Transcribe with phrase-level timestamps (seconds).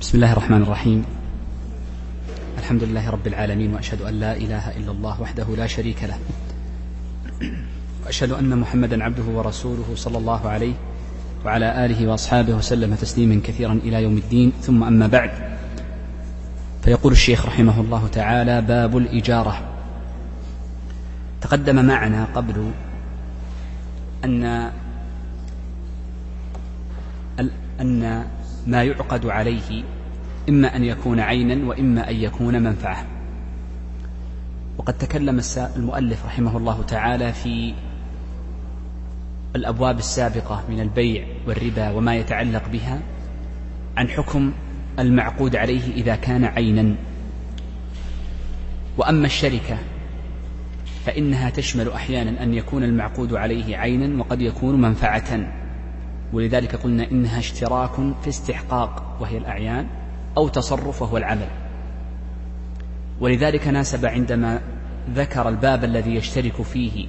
[0.00, 1.04] بسم الله الرحمن الرحيم.
[2.58, 6.18] الحمد لله رب العالمين وأشهد أن لا إله إلا الله وحده لا شريك له.
[8.06, 10.74] وأشهد أن محمدا عبده ورسوله صلى الله عليه
[11.44, 14.52] وعلى آله وأصحابه وسلم تسليما كثيرا إلى يوم الدين.
[14.64, 15.30] ثم أما بعد
[16.82, 19.56] فيقول الشيخ رحمه الله تعالى باب الإجارة.
[21.40, 22.70] تقدم معنا قبل
[24.24, 24.44] أن
[27.80, 28.24] أن
[28.66, 29.84] ما يعقد عليه
[30.48, 33.06] إما أن يكون عينا وإما أن يكون منفعة.
[34.78, 35.40] وقد تكلم
[35.76, 37.74] المؤلف رحمه الله تعالى في
[39.56, 43.00] الأبواب السابقة من البيع والربا وما يتعلق بها
[43.96, 44.52] عن حكم
[44.98, 46.94] المعقود عليه إذا كان عينا.
[48.98, 49.78] وأما الشركة
[51.06, 55.59] فإنها تشمل أحيانا أن يكون المعقود عليه عينا وقد يكون منفعة.
[56.32, 59.86] ولذلك قلنا إنها اشتراك في استحقاق وهي الأعيان
[60.36, 61.48] أو تصرف وهو العمل.
[63.20, 64.60] ولذلك ناسب عندما
[65.14, 67.06] ذكر الباب الذي يشترك فيه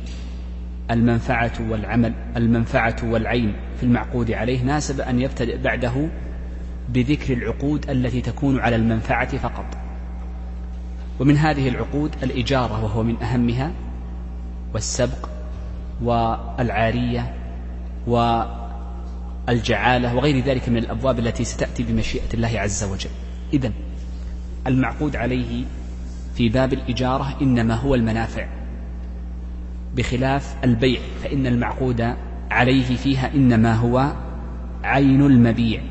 [0.91, 6.07] المنفعة والعمل المنفعة والعين في المعقود عليه ناسب أن يبتدئ بعده
[6.89, 9.65] بذكر العقود التي تكون على المنفعة فقط.
[11.19, 13.71] ومن هذه العقود الإجارة وهو من أهمها
[14.73, 15.29] والسبق
[16.01, 17.33] والعارية
[18.07, 18.41] و
[19.49, 23.09] الجعالة وغير ذلك من الأبواب التي ستأتي بمشيئة الله عز وجل.
[23.53, 23.71] إذا
[24.67, 25.63] المعقود عليه
[26.35, 28.47] في باب الإجارة إنما هو المنافع.
[29.95, 32.15] بخلاف البيع فإن المعقود
[32.51, 34.13] عليه فيها إنما هو
[34.83, 35.81] عين المبيع.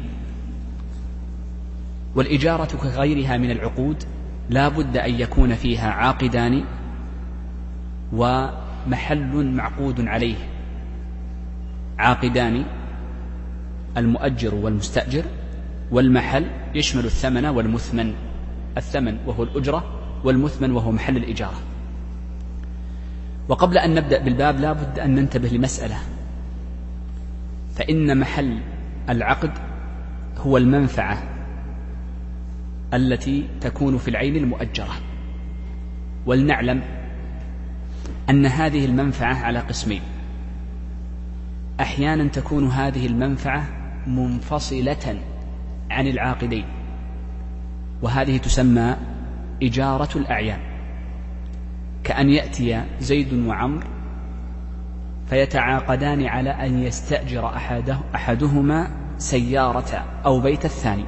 [2.15, 4.05] والإجارة كغيرها من العقود
[4.51, 6.65] لا بد أن يكون فيها عاقدان
[8.13, 10.37] ومحل معقود عليه.
[11.99, 12.65] عاقدان
[13.97, 15.25] المؤجر والمستأجر
[15.91, 18.15] والمحل يشمل الثمن والمثمن.
[18.77, 19.85] الثمن وهو الأجرة
[20.25, 21.61] والمثمن وهو محل الإجارة.
[23.49, 25.99] وقبل أن نبدأ بالباب لا بد أن ننتبه لمسألة.
[27.75, 28.59] فإن محل
[29.09, 29.51] العقد
[30.39, 31.23] هو المنفعة
[32.95, 34.95] التي تكون في العين المؤجرة.
[36.27, 36.83] ولنعلم
[38.31, 40.03] أن هذه المنفعة على قسمين.
[41.81, 45.21] أحيانا تكون هذه المنفعة منفصلة
[45.91, 46.65] عن العاقدين
[48.03, 48.97] وهذه تسمى
[49.63, 50.59] إجارة الأعيان.
[52.05, 53.85] كأن يأتي زيد وعمر
[55.27, 61.05] فيتعاقدان على أن يستأجر أحده أحدهما سيارة أو بيت الثاني.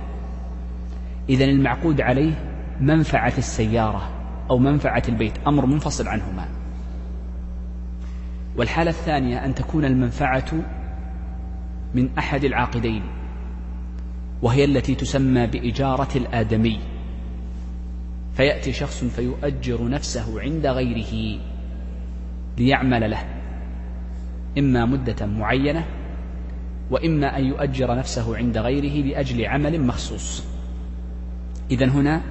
[1.29, 2.33] إذا المعقود عليه
[2.81, 4.11] منفعة السيارة
[4.51, 6.49] أو منفعة البيت أمر منفصل عنهما.
[8.57, 10.53] والحالة الثانية أن تكون المنفعة
[11.95, 13.03] من أحد العاقدين
[14.43, 16.79] وهي التي تسمى بإجارة الآدمي.
[18.35, 21.41] فيأتي شخص فيؤجر نفسه عند غيره
[22.59, 23.25] ليعمل له
[24.59, 25.85] إما مدة معينة
[26.91, 30.45] وإما أن يؤجر نفسه عند غيره لأجل عمل مخصوص.
[31.71, 32.23] إذا هنا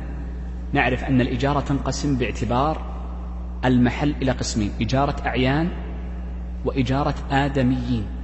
[0.73, 2.81] نعرف أن الإجارة تنقسم باعتبار
[3.65, 5.69] المحل إلى قسمين إجارة أعيان
[6.65, 8.20] وإجارة آدميين.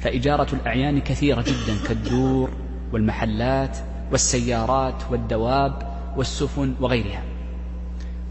[0.00, 2.50] فإجارة الأعيان كثيرة جدا كالدور
[2.92, 3.78] والمحلات
[4.12, 5.74] والسيارات والدواب
[6.16, 7.22] والسفن وغيرها.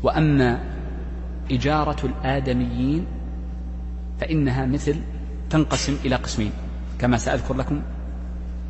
[0.03, 0.63] وأما
[1.51, 3.05] إجارة الآدميين
[4.19, 4.95] فإنها مثل
[5.49, 6.51] تنقسم إلى قسمين
[6.99, 7.81] كما سأذكر لكم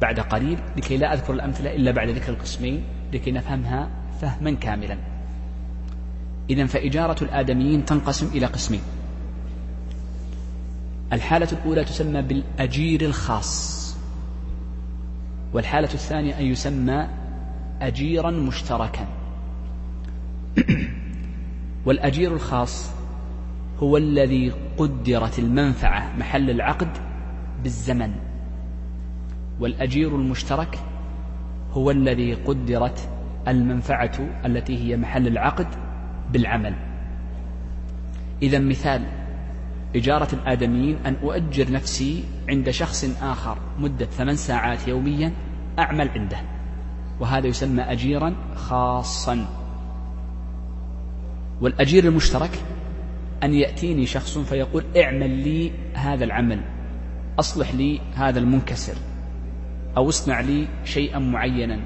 [0.02, 2.84] بعد قليل لكي لا أذكر الأمثلة إلا بعد ذكر القسمين
[3.14, 3.90] لكي نفهمها
[4.22, 4.98] فهما كاملا.
[6.50, 8.82] إذا فإجارة الآدميين تنقسم إلى قسمين.
[11.14, 13.80] الحالة الأولى تسمى بالأجير الخاص
[15.54, 17.08] والحالة الثانية أن يسمى
[17.82, 19.08] أجيرا مشتركا.
[21.86, 22.92] والأجير الخاص
[23.80, 26.90] هو الذي قدرت المنفعة محل العقد
[27.64, 28.12] بالزمن.
[29.60, 30.80] والأجير المشترك
[31.72, 33.10] هو الذي قدرت
[33.48, 35.68] المنفعة التي هي محل العقد
[36.32, 36.74] بالعمل.
[38.42, 39.19] إذا مثال
[39.96, 45.34] إجارة الآدميين أن أؤجر نفسي عند شخص آخر مدة ثمان ساعات يوميا
[45.80, 46.38] أعمل عنده.
[47.20, 49.46] وهذا يسمى أجيرا خاصا.
[51.62, 52.64] والأجير المشترك
[53.44, 56.62] أن يأتيني شخص فيقول اعمل لي هذا العمل
[57.40, 58.96] أصلح لي هذا المنكسر
[59.98, 61.80] أو اصنع لي شيئا معينا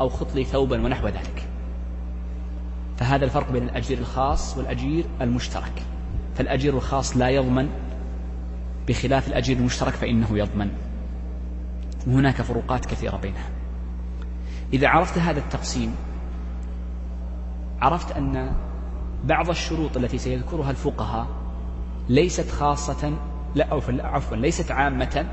[0.00, 1.48] أو خط لي ثوبا ونحو ذلك.
[2.96, 5.82] فهذا الفرق بين الأجير الخاص والأجير المشترك.
[6.34, 7.68] فالأجير الخاص لا يضمن
[8.88, 10.70] بخلاف الأجير المشترك فإنه يضمن.
[12.06, 13.50] وهناك فروقات كثيرة بينها.
[14.72, 15.94] إذا عرفت هذا التقسيم
[17.80, 18.52] عرفت أن
[19.24, 21.26] بعض الشروط التي سيذكرها الفقهاء
[22.08, 23.12] ليست خاصة
[23.54, 25.26] لا أو عفوا ليست عامة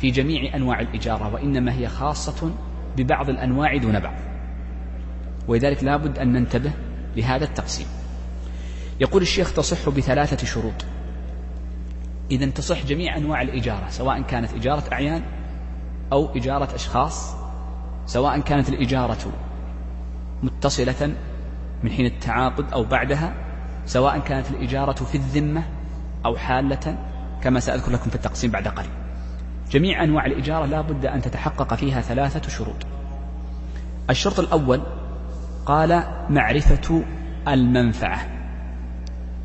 [0.00, 2.50] في جميع أنواع الإجارة وإنما هي خاصة
[2.96, 4.14] ببعض الأنواع دون بعض.
[5.48, 6.72] ولذلك لا بد أن ننتبه
[7.16, 7.86] لهذا التقسيم.
[9.00, 10.84] يقول الشيخ تصح بثلاثة شروط.
[12.30, 15.22] إذا تصح جميع أنواع الإجارة سواء كانت إجارة أعيان
[16.12, 17.34] أو إجارة أشخاص
[18.06, 19.32] سواء كانت الإجارة
[20.42, 21.14] متصلة
[21.82, 23.34] من حين التعاقد أو بعدها
[23.86, 25.62] سواء كانت الإجارة في الذمة
[26.24, 26.98] أو حالة
[27.42, 28.90] كما سأذكر لكم في التقسيم بعد قليل.
[29.70, 32.86] جميع أنواع الإجارة لا بد أن تتحقق فيها ثلاثة شروط.
[34.10, 34.82] الشرط الأول
[35.66, 37.04] قال معرفة
[37.48, 38.35] المنفعة.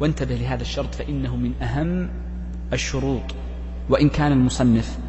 [0.01, 2.09] وانتبه لهذا الشرط فإنه من أهم
[2.73, 3.35] الشروط
[3.89, 4.99] وإن كان المصنف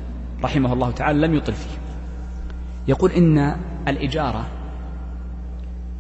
[0.45, 1.79] رحمه الله تعالى لم يطل فيه.
[2.89, 3.57] يقول إن
[3.89, 4.49] الإجارة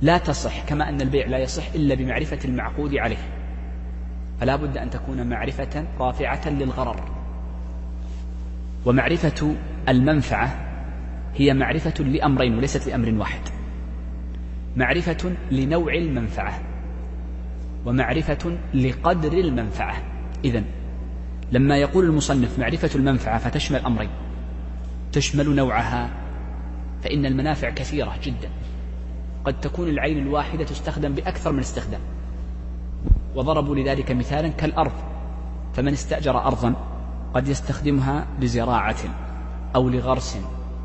[0.03, 3.29] لا تصح كما أن البيع لا يصح إلا بمعرفة المعقود عليه.
[4.41, 7.05] فلا بد أن تكون معرفة رافعة للغرر.
[8.87, 9.55] ومعرفة
[9.89, 10.69] المنفعة
[11.35, 13.41] هي معرفة لأمرين وليست لأمر واحد.
[14.77, 16.71] معرفة لنوع المنفعة.
[17.87, 20.02] ومعرفة لقدر المنفعة.
[20.44, 20.62] إذا
[21.52, 24.11] لما يقول المصنف معرفة المنفعة فتشمل أمرين.
[25.12, 26.11] تشمل نوعها
[27.02, 28.49] فإن المنافع كثيرة جدا.
[29.44, 32.00] قد تكون العين الواحدة تستخدم بأكثر من استخدام.
[33.34, 34.93] وضربوا لذلك مثالا كالأرض.
[35.75, 36.75] فمن استأجر أرضا
[37.34, 38.96] قد يستخدمها لزراعة
[39.75, 40.38] أو لغرس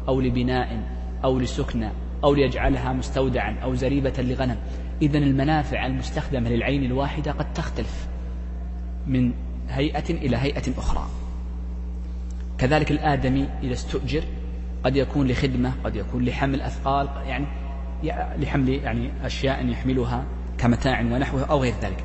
[0.08, 0.84] أو لبناء
[1.24, 1.90] أو لسكنى
[2.24, 4.58] أو ليجعلها مستودعا أو زريبة لغنم.
[5.02, 8.08] إذا المنافع المستخدمة للعين الواحدة قد تختلف
[9.08, 9.34] من
[9.70, 11.08] هيئة إلى هيئة أخرى.
[12.58, 14.24] كذلك الآدمي إذا استؤجر
[14.84, 17.46] قد يكون لخدمة قد يكون لحمل أثقال يعني
[18.38, 20.26] لحمل يعني أشياء يحملها
[20.58, 22.04] كمتاع ونحوه أو غير ذلك.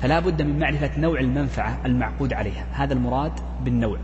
[0.00, 2.66] فلا بد من معرفة نوع المنفعة المعقود عليها.
[2.72, 3.32] هذا المراد
[3.64, 3.98] بالنوع.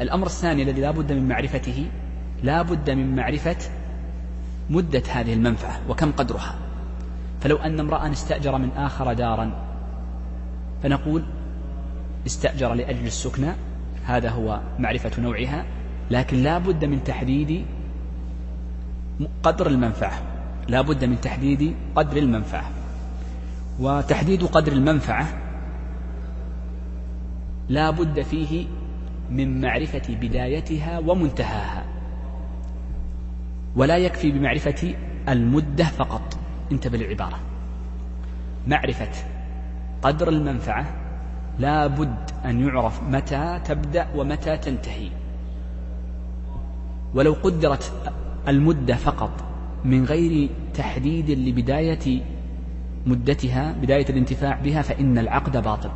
[0.00, 1.86] الأمر الثاني الذي لا بد من معرفته
[2.42, 3.56] لا بد من معرفة
[4.70, 6.63] مدة هذه المنفعة وكم قدرها.
[7.44, 9.50] فلو أن امرأ استأجر من آخر دارا
[10.82, 11.24] فنقول
[12.26, 13.52] استأجر لأجل السكنى
[14.06, 15.64] هذا هو معرفة نوعها
[16.10, 17.64] لكن لا بد من تحديد
[19.42, 20.22] قدر المنفعة.
[20.68, 22.70] لا بد من تحديد قدر المنفعة.
[23.80, 25.28] وتحديد قدر المنفعة
[27.68, 28.66] لا بد فيه
[29.30, 31.84] من معرفة بدايتها ومنتهاها
[33.76, 34.94] ولا يكفي بمعرفة
[35.28, 36.43] المدة فقط.
[36.74, 37.38] انتبه للعبارة
[38.66, 39.10] معرفة
[40.02, 40.86] قدر المنفعة
[41.58, 45.08] لا بد أن يعرف متى تبدأ ومتى تنتهي.
[47.14, 47.92] ولو قدرت
[48.48, 49.44] المدة فقط
[49.84, 52.22] من غير تحديد لبداية
[53.06, 55.90] مدتها بداية الانتفاع بها فإن العقد باطل.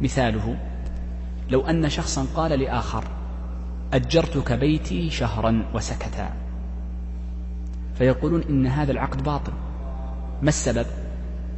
[0.00, 0.58] مثاله
[1.50, 3.04] لو أن شخصا قال لآخر
[3.92, 6.32] أجرتك بيتي شهرا وسكتا.
[7.94, 9.52] فيقولون إن هذا العقد باطل.
[10.42, 10.86] ما السبب؟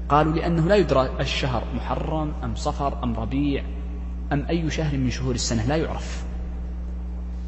[0.08, 3.64] قالوا لأنه لا يدرى الشهر محرم أم صفر أم ربيع
[4.32, 6.24] أم أي شهر من شهور السنة لا يعرف.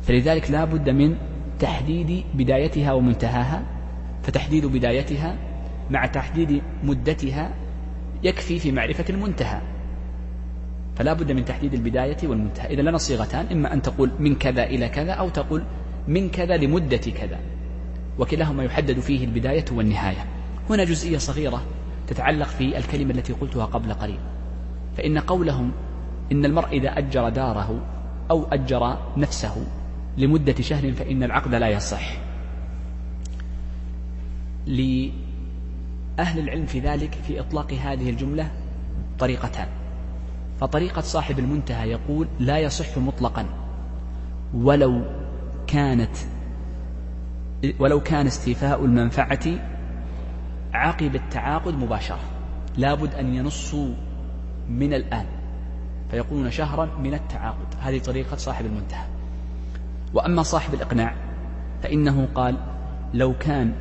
[0.03, 1.17] فلذلك لا بد من
[1.59, 3.63] تحديد بدايتها ومنتهاها.
[4.23, 5.37] فتحديد بدايتها
[5.91, 7.55] مع تحديد مدتها
[8.23, 9.61] يكفي في معرفة المنتهى.
[10.97, 12.67] فلا بد من تحديد البداية والمنتهى.
[12.67, 15.65] إذا لنا صيغتان إما أن تقول من كذا إلى كذا أو تقول
[16.09, 17.39] من كذا لمدة كذا.
[18.19, 20.27] وكلاهما يحدد فيه البداية والنهاية.
[20.75, 21.63] هنا جزئية صغيرة
[22.07, 24.19] تتعلق في الكلمة التي قلتها قبل قليل.
[24.97, 25.73] فإن قولهم
[26.33, 27.81] إن المرء إذا أجر داره
[28.31, 29.67] أو أجر نفسه
[30.19, 32.17] لمدة شهر فإن العقد لا يصح.
[34.67, 35.13] لأهل
[36.19, 38.51] العلم في ذلك في إطلاق هذه الجملة
[39.19, 39.69] طريقتان.
[40.61, 43.47] فطريقة صاحب المنتهى يقول لا يصح مطلقا.
[44.55, 45.03] ولو
[45.67, 46.17] كانت
[47.79, 49.72] ولو كان استيفاء المنفعة
[50.73, 52.21] عقب التعاقد مباشرة.
[52.77, 53.95] لابد أن ينصوا
[54.69, 55.27] من الآن
[56.11, 57.67] فيقولون شهرا من التعاقد.
[57.81, 59.07] هذه طريقة صاحب المنتهى.
[60.15, 61.15] وأما صاحب الإقناع
[61.83, 62.57] فإنه قال
[63.15, 63.73] لو كان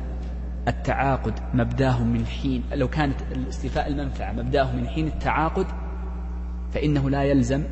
[0.68, 3.14] التعاقد مبداه من حين لو كانت
[3.48, 5.66] استيفاء المنفعة مبداه من حين التعاقد
[6.72, 7.64] فإنه لا يلزم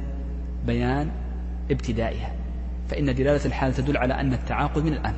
[0.67, 1.11] بيان
[1.71, 2.33] ابتدائها.
[2.89, 5.15] فإن دلالة الحال تدل على أن التعاقد من الآن.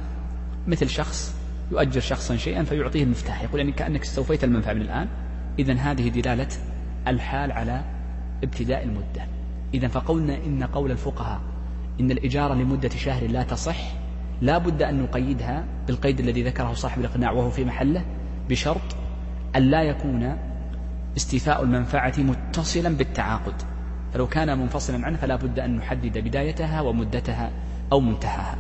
[0.66, 1.41] مثل شخص
[1.72, 3.42] يؤجر شخصا شيئا فيعطيه المفتاح.
[3.42, 5.08] يقول يعني كأنك استوفيت المنفعة من الآن.
[5.58, 6.48] إذا هذه دلالة
[7.08, 7.84] الحال على
[8.44, 9.26] ابتداء المدة.
[9.74, 11.40] إذا فقولنا إن قول الفقهاء
[12.00, 13.78] إن الإجارة لمدة شهر لا تصح
[14.40, 18.04] لا بد أن نقيدها بالقيد الذي ذكره صاحب الإقناع وهو في محله
[18.48, 18.96] بشرط
[19.56, 20.36] أن لا يكون
[21.16, 23.54] استيفاء المنفعة متصلا بالتعاقد.
[24.12, 27.50] فلو كان منفصلا عنه فلا بد أن نحدد بدايتها ومدتها
[27.92, 28.56] أو منتهاها.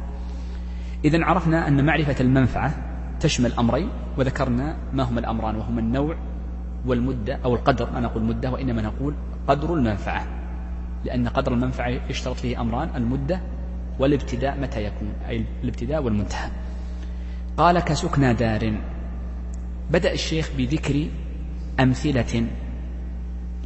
[1.04, 2.91] إذا عرفنا أن معرفة المنفعة
[3.22, 3.88] تشمل أمرين
[4.18, 6.16] وذكرنا ما هما الأمران وهما النوع
[6.86, 7.90] والمدة أو القدر.
[7.90, 9.14] ما نقول مدة وإنما نقول
[9.48, 10.26] قدر المنفعة
[11.04, 13.40] لأن قدر المنفعة يشترط فيه أمران المدة
[13.98, 16.50] والابتداء متى يكون أي الابتداء والمنتهى.
[17.56, 18.72] قال كسكنى دار.
[19.90, 21.06] بدأ الشيخ بذكر
[21.80, 22.46] أمثلة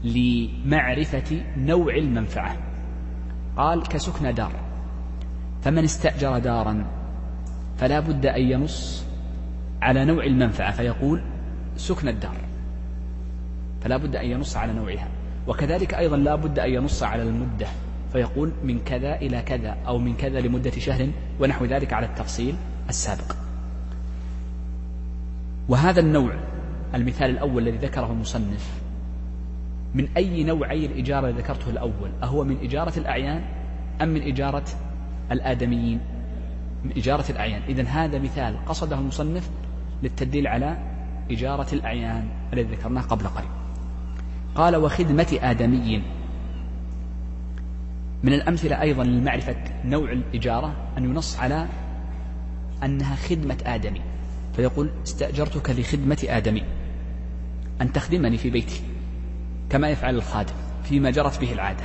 [0.05, 2.57] لمعرفة نوع المنفعة.
[3.57, 4.53] قال كسكنى دار.
[5.63, 6.87] فمن استأجر دارا
[7.79, 9.06] فلا بد أن ينص
[9.83, 11.23] على نوع المنفعة فيقول
[11.77, 12.37] سكن الدار
[13.81, 15.09] فلا بد أن ينص على نوعها.
[15.47, 17.67] وكذلك أيضا لا بد أن ينص على المدة.
[18.13, 21.09] فيقول من كذا إلى كذا أو من كذا لمدة شهر
[21.41, 22.55] ونحو ذلك على التفصيل
[22.89, 23.37] السابق.
[25.69, 26.35] وهذا النوع
[26.95, 28.81] المثال الأول الذي ذكره المصنف
[29.95, 33.43] من أي نوعي الإجارة الذي ذكرته الأول؟ أهو من إجارة الأعيان
[34.03, 34.65] أم من إجارة
[35.33, 36.01] الآدميين؟
[36.85, 37.63] من إجارة الأعيان.
[37.69, 39.51] إذا هذا مثال قصده المصنف
[40.03, 40.77] للتدليل على
[41.31, 43.49] إجارة الأعيان الذي ذكرناه قبل قليل
[44.55, 46.03] قال وخدمة آدمي
[48.23, 51.67] من الأمثلة أيضا لمعرفة نوع الإجارة أن ينص على
[52.85, 54.01] أنها خدمة آدمي.
[54.57, 56.63] فيقول استأجرتك لخدمة آدمي.
[57.81, 58.81] أن تخدمني في بيتي.
[59.71, 61.85] كما يفعل الخادم فيما جرت به العادة.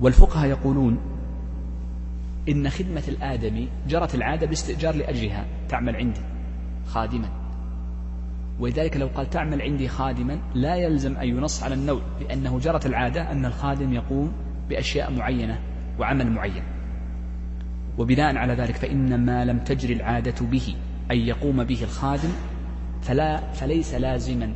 [0.00, 0.98] والفقهاء يقولون
[2.50, 6.20] إن خدمة الآدمي جرت العادة باستئجار لأجلها تعمل عندي
[6.86, 7.28] خادما.
[8.60, 13.32] ولذلك لو قال تعمل عندي خادما لا يلزم أن ينص على النوع لأنه جرت العادة
[13.32, 14.32] أن الخادم يقوم
[14.68, 15.60] بأشياء معينة
[15.98, 16.62] وعمل معين.
[17.98, 20.74] وبناء على ذلك فإن ما لم تجري العادة به
[21.10, 22.30] أن يقوم به الخادم
[23.02, 24.52] فلا فليس لازما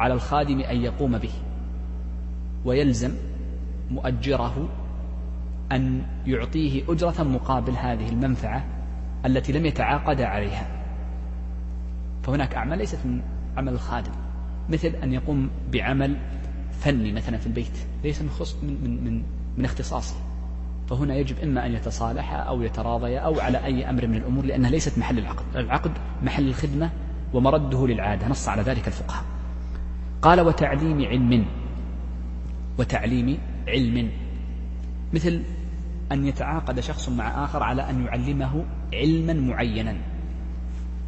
[0.00, 1.32] على الخادم أن يقوم به.
[2.64, 3.10] ويلزم
[3.90, 4.68] مؤجره
[5.72, 8.64] أن يعطيه أجرة مقابل هذه المنفعة
[9.26, 10.66] التي لم يتعاقد عليها.
[12.22, 13.22] فهناك أعمال ليست من
[13.56, 14.12] عمل الخادم.
[14.68, 16.16] مثل أن يقوم بعمل
[16.72, 19.22] فني مثلا في البيت ليس من, خص من, من, من,
[19.58, 20.14] من اختصاصه.
[20.88, 24.98] فهنا يجب إما أن يتصالح أو يتراضي أو على أي أمر من الأمور لأنها ليست
[24.98, 25.56] محل العقد.
[25.56, 25.90] العقد
[26.22, 26.90] محل الخدمة
[27.34, 28.28] ومرده للعادة.
[28.28, 29.24] نص على ذلك الفقهاء.
[30.22, 31.46] قال وتعليم علم.
[32.78, 34.10] وتعليم علم.
[35.12, 35.42] مثل
[36.12, 39.96] أن يتعاقد شخص مع آخر على أن يعلمه علما معينا.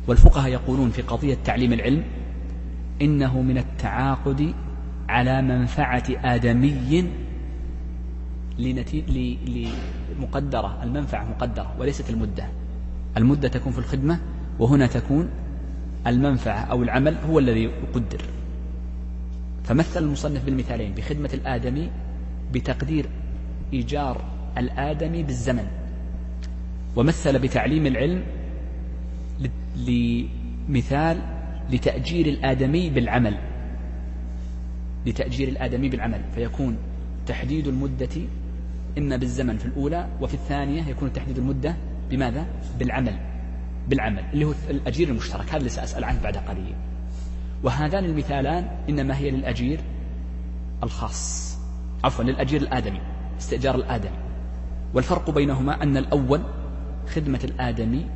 [0.07, 2.05] والفقهاء يقولون في قضية تعليم العلم
[3.03, 4.55] إنه من التعاقد
[5.09, 7.05] على منفعة آدمي
[10.19, 12.49] لمقدرة المنفعة مقدرة وليست المدة.
[13.17, 14.21] المدة تكون في الخدمة
[14.59, 15.29] وهنا تكون
[16.07, 18.23] المنفعة أو العمل هو الذي يقدر.
[19.65, 21.91] فمثل المصنف بالمثالين بخدمة الآدمي
[22.53, 23.07] بتقدير
[23.73, 25.67] إيجار الآدمي بالزمن
[26.97, 28.23] ومثل بتعليم العلم
[29.77, 31.19] لمثال
[31.71, 33.39] لتأجير الآدمي بالعمل
[35.07, 36.77] لتأجير الآدمي بالعمل فيكون
[37.27, 38.09] تحديد المدة
[38.99, 41.77] إما بالزمن في الأولى وفي الثانية يكون تحديد المدة
[42.11, 42.47] بماذا؟
[42.79, 43.19] بالعمل
[43.89, 46.75] بالعمل اللي هو الأجير المشترك هذا اللي سأسأل عنه بعد قليل
[47.63, 49.81] وهذان المثالان إنما هي للأجير
[50.83, 51.59] الخاص
[52.05, 53.01] عفوا للأجير الآدمي
[53.39, 54.28] استئجار الآدمي
[54.95, 56.41] والفرق بينهما أن الأول
[57.15, 58.07] خدمة الآدمي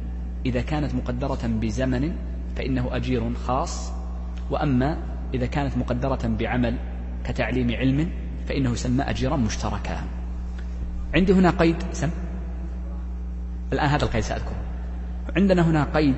[0.47, 2.17] إذا كانت مقدرة بزمن
[2.57, 3.93] فإنه أجير خاص
[4.50, 4.99] وأما
[5.35, 6.76] إذا كانت مقدرة بعمل
[7.25, 8.11] كتعليم علم
[8.49, 10.00] فإنه يسمى أجيرا مشتركا.
[11.14, 12.11] عندي هنا قيد سم.
[13.73, 14.62] الآن هذا القيد سأذكره.
[15.37, 16.17] عندنا هنا قيد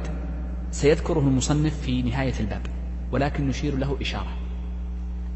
[0.70, 2.62] سيذكره المصنف في نهاية الباب
[3.12, 4.36] ولكن نشير له إشارة.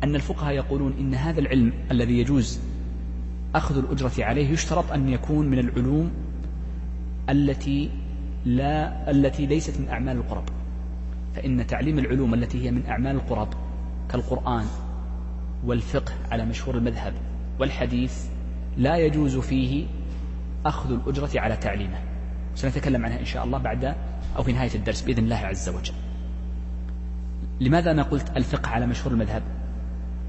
[0.04, 2.60] أن الفقهاء يقولون إن هذا العلم الذي يجوز
[3.58, 6.10] أخذ الأجرة عليه يشترط أن يكون من العلوم
[7.30, 7.90] التي
[8.44, 10.44] لا التي ليست من أعمال القرب.
[11.34, 13.48] فإن تعليم العلوم التي هي من أعمال القرب
[14.10, 14.64] كالقرآن
[15.64, 17.12] والفقه على مشهور المذهب
[17.60, 18.26] والحديث
[18.76, 19.86] لا يجوز فيه
[20.66, 21.98] أخذ الأجرة على تعليمه.
[22.54, 23.94] سنتكلم عنها إن شاء الله بعد
[24.36, 25.94] أو في نهاية الدرس بإذن الله عز وجل.
[27.60, 29.42] لماذا أنا قلت الفقه على مشهور المذهب؟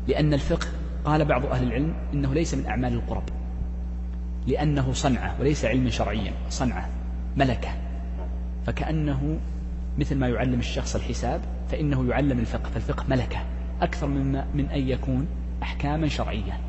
[0.07, 0.67] لأن الفقه
[1.09, 3.23] قال بعض أهل العلم إنه ليس من أعمال القرب
[4.47, 6.89] لأنه صنعة وليس علما شرعيا صنعة
[7.37, 7.69] ملكة.
[8.65, 9.39] فكأنه
[9.99, 13.39] مثل ما يعلم الشخص الحساب فإنه يعلم الفقه فالفقه ملكة
[13.81, 15.27] أكثر مما من أن يكون
[15.63, 16.59] أحكاما شرعية.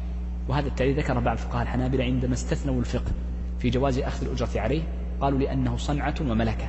[0.49, 3.13] وهذا التالي ذكر بعض فقهاء الحنابلة عندما استثنوا الفقه
[3.59, 4.83] في جواز أخذ الأجرة عليه
[5.21, 6.69] قالوا لأنه صنعة وملكة.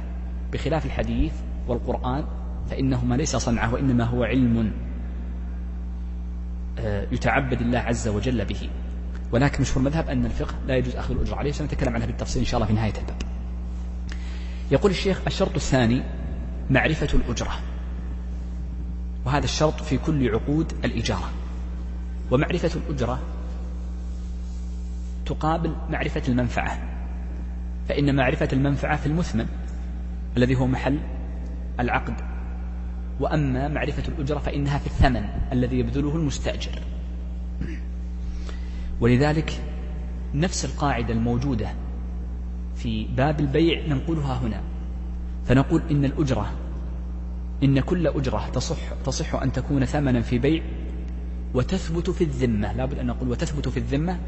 [0.53, 1.33] بخلاف الحديث
[1.67, 2.23] والقرآن
[2.69, 4.71] فإنهما ليس صنعة وإنما هو علم.
[7.11, 8.69] يتعبد الله عز وجل به.
[9.31, 12.55] ولكن مشهور المذهب أن الفقه لا يجوز أخذ الأجرة عليه سنتكلم عنها بالتفصيل إن شاء
[12.57, 13.21] الله في نهاية الباب.
[14.71, 16.03] يقول الشيخ الشرط الثاني
[16.69, 17.59] معرفة الأجرة.
[19.25, 21.29] وهذا الشرط في كل عقود الإجارة.
[22.31, 23.19] ومعرفة الأجرة
[25.25, 26.77] تقابل معرفة المنفعة.
[27.89, 29.47] فإن معرفة المنفعة في المثمن
[30.37, 30.99] الذي هو محل
[31.79, 32.30] العقد
[33.19, 36.79] وأما معرفة الأجرة فإنها في الثمن الذي يبذله المستأجر.
[39.01, 39.61] ولذلك
[40.33, 41.73] نفس القاعدة الموجودة
[42.75, 44.61] في باب البيع ننقلها هنا.
[45.45, 46.51] فنقول إن الأجرة
[47.63, 50.63] إن كل أجرة تصح تصح أن تكون ثمنا في بيع
[51.53, 52.73] وتثبت في الذمة.
[52.73, 54.19] لابد أن نقول وتثبت في الذمة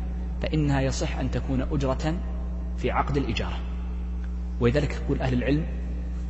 [0.41, 2.15] فإنها يصح أن تكون أجرة
[2.77, 3.59] في عقد الإجارة.
[4.59, 5.65] ولذلك يقول أهل العلم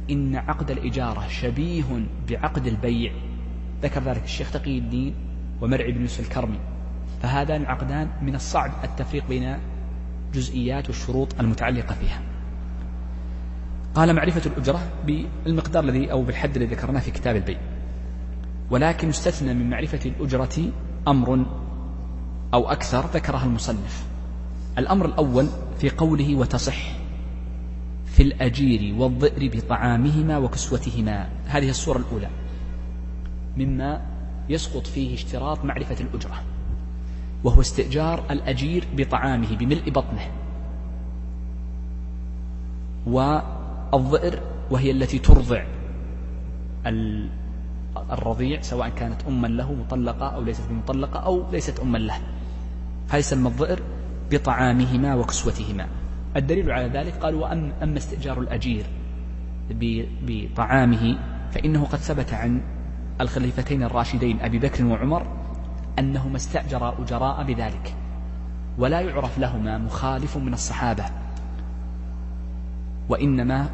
[0.09, 1.83] إن عقد الإجارة شبيه
[2.29, 3.11] بعقد البيع.
[3.81, 5.13] ذكر ذلك الشيخ تقي الدين
[5.61, 6.59] ومرعي بن يوسف الكرمي.
[7.21, 9.57] فهذان العقدان من الصعب التفريق بين
[10.33, 12.21] جزئيات والشروط المتعلقة فيها.
[13.95, 17.57] قال معرفة الأجرة بالمقدار الذي أو بالحد الذي ذكرناه في كتاب البيع.
[18.69, 20.71] ولكن يستثنى من معرفة الأجرة
[21.07, 21.45] أمر
[22.53, 24.05] أو أكثر ذكرها المصنف.
[24.77, 25.47] الأمر الأول
[25.79, 27.02] في قوله وتصح.
[28.13, 31.29] في الأجير والضئر بطعامهما وكسوتهما.
[31.45, 32.29] هذه الصورة الأولى.
[33.57, 34.01] مما
[34.49, 36.37] يسقط فيه اشتراط معرفة الأجرة
[37.43, 40.27] وهو استئجار الأجير بطعامه بملء بطنه.
[43.07, 44.39] والضئر
[44.71, 45.65] وهي التي ترضع
[48.11, 52.17] الرضيع سواء كانت أما له مطلقة أو ليست بمطلقة أو ليست أما له.
[53.09, 53.79] هذا يسمى الضئر
[54.31, 55.87] بطعامهما وكسوتهما.
[56.35, 58.85] الدليل على ذلك قال وأما استئجار الأجير
[60.27, 61.17] بطعامه
[61.51, 62.61] فإنه قد ثبت عن
[63.21, 65.27] الخليفتين الراشدين أبي بكر وعمر
[65.99, 67.95] أنهما استأجرا أجراء بذلك
[68.77, 71.05] ولا يعرف لهما مخالف من الصحابة
[73.09, 73.69] وإنما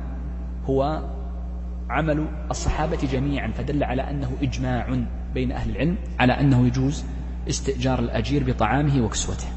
[0.66, 1.04] هو
[1.90, 5.00] عمل الصحابة جميعا فدل على أنه إجماع
[5.34, 7.06] بين أهل العلم على أنه يجوز
[7.50, 9.48] استئجار الأجير بطعامه وكسوته.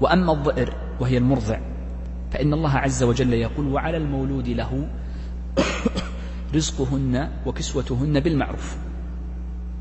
[0.00, 1.58] وأما الضئر وهي المرضع
[2.30, 4.88] فإن الله عز وجل يقول وعلى المولود له
[6.54, 8.76] رزقهن وكسوتهن بالمعروف.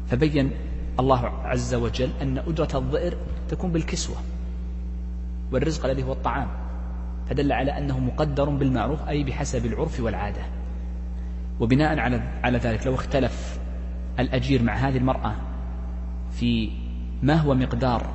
[0.08, 0.52] فبين
[1.00, 3.18] الله عز وجل أن أجرة الضئر
[3.50, 4.18] تكون بالكسوة
[5.52, 6.48] والرزق الذي هو الطعام.
[7.30, 10.42] فدل على أنه مقدر بالمعروف أي بحسب العرف والعادة.
[11.60, 13.60] وبناء على على ذلك لو اختلف
[14.20, 15.36] الأجير مع هذه المرأة
[16.32, 16.72] في
[17.24, 18.14] ما هو مقدار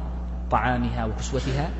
[0.50, 1.70] طعامها وكسوتها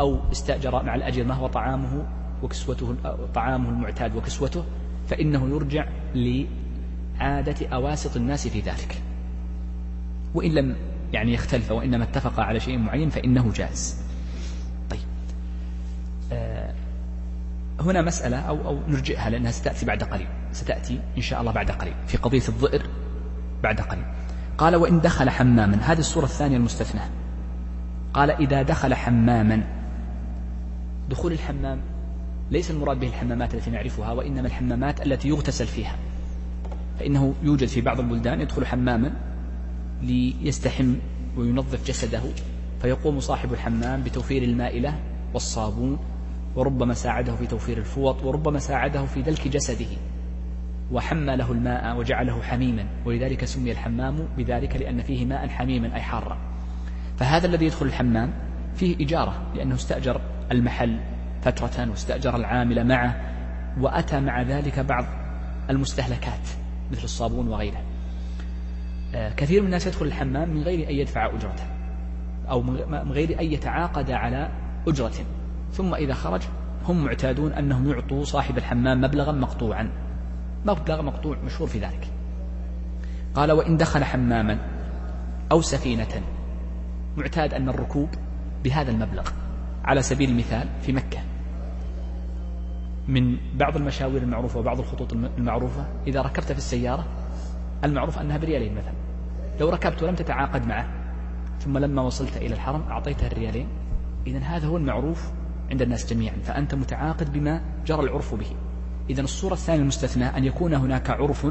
[0.00, 2.06] أو استأجر مع الأجير ما هو طعامه
[2.42, 2.94] وكسوته
[3.34, 4.64] طعامه المعتاد وكسوته
[5.08, 9.02] فإنه يرجع لعادة أواسط الناس في ذلك.
[10.34, 10.76] وإن لم
[11.12, 14.02] يعني يختلف وإنما اتفق على شيء معين فإنه جائز.
[14.90, 15.00] طيب.
[16.32, 16.74] آه
[17.80, 20.28] هنا مسألة أو, أو نرجئها لأنها ستأتي بعد قليل.
[20.52, 21.94] ستأتي إن شاء الله بعد قليل.
[22.06, 22.82] في قضية الضئر
[23.62, 24.04] بعد قليل.
[24.58, 25.78] قال وإن دخل حماما.
[25.82, 27.00] هذه الصورة الثانية المستثنى.
[28.14, 29.77] قال إذا دخل حماما
[31.08, 31.80] دخول الحمام.
[32.50, 35.96] ليس المراد به الحمامات التي نعرفها وإنما الحمامات التي يغتسل فيها.
[36.98, 39.12] فإنه يوجد في بعض البلدان يدخل حماما
[40.02, 40.94] ليستحم
[41.36, 42.20] وينظف جسده
[42.82, 44.94] فيقوم صاحب الحمام بتوفير الماء له
[45.34, 45.98] والصابون
[46.56, 49.96] وربما ساعده في توفير الفوط وربما ساعده في دلك جسده.
[50.92, 56.38] وحمى له الماء وجعله حميما ولذلك سمي الحمام بذلك لأن فيه ماء حميما أي حارا.
[57.16, 58.32] فهذا الذي يدخل الحمام
[58.74, 60.20] فيه إجارة لأنه استأجر
[60.52, 61.00] المحل
[61.42, 63.20] فترة واستأجر العامل معه
[63.80, 65.04] وأتى مع ذلك بعض
[65.70, 66.48] المستهلكات
[66.92, 67.82] مثل الصابون وغيره.
[69.14, 71.64] آه، كثير من الناس يدخل الحمام من غير أن يدفع أجرته
[72.50, 74.50] أو من غير أن يتعاقد على
[74.88, 75.14] أجرة
[75.72, 76.42] ثم إذا خرج
[76.84, 79.90] هم معتادون أنهم يعطوا صاحب الحمام مبلغا مقطوعا.
[80.66, 82.08] مبلغ مقطوع مشهور في ذلك.
[83.34, 84.58] قال وإن دخل حماما
[85.52, 86.22] أو سفينة
[87.16, 88.08] معتاد أن الركوب
[88.64, 89.30] بهذا المبلغ
[89.84, 91.18] على سبيل المثال في مكة.
[93.08, 97.04] من بعض المشاوير المعروفة وبعض الخطوط المعروفة إذا ركبت في السيارة
[97.84, 98.94] المعروف أنها بريالين مثلا.
[99.60, 100.88] لو ركبت ولم تتعاقد معه
[101.60, 103.68] ثم لما وصلت إلى الحرم أعطيته الريالين
[104.26, 105.30] إذا هذا هو المعروف
[105.70, 106.36] عند الناس جميعا.
[106.44, 108.50] فأنت متعاقد بما جرى العرف به.
[109.10, 111.46] إذا الصورة الثانية المستثنى أن يكون هناك عرف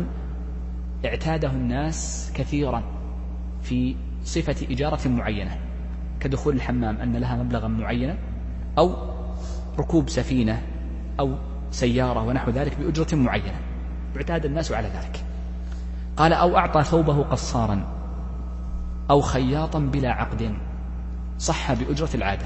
[1.06, 2.84] اعتاده الناس كثيرا
[3.62, 5.66] في صفة إجارة معينة.
[6.19, 8.17] كدخول الحمام أن لها مبلغا معينا
[8.77, 8.95] أو
[9.80, 10.62] ركوب سفينة
[11.19, 11.36] أو
[11.71, 13.60] سيارة ونحو ذلك بأجرة معينة.
[14.17, 15.23] اعتاد الناس على ذلك.
[16.17, 17.82] قال أو أعطى ثوبه قصارا
[19.10, 20.53] أو خياطا بلا عقد
[21.39, 22.45] صح بأجرة العادة.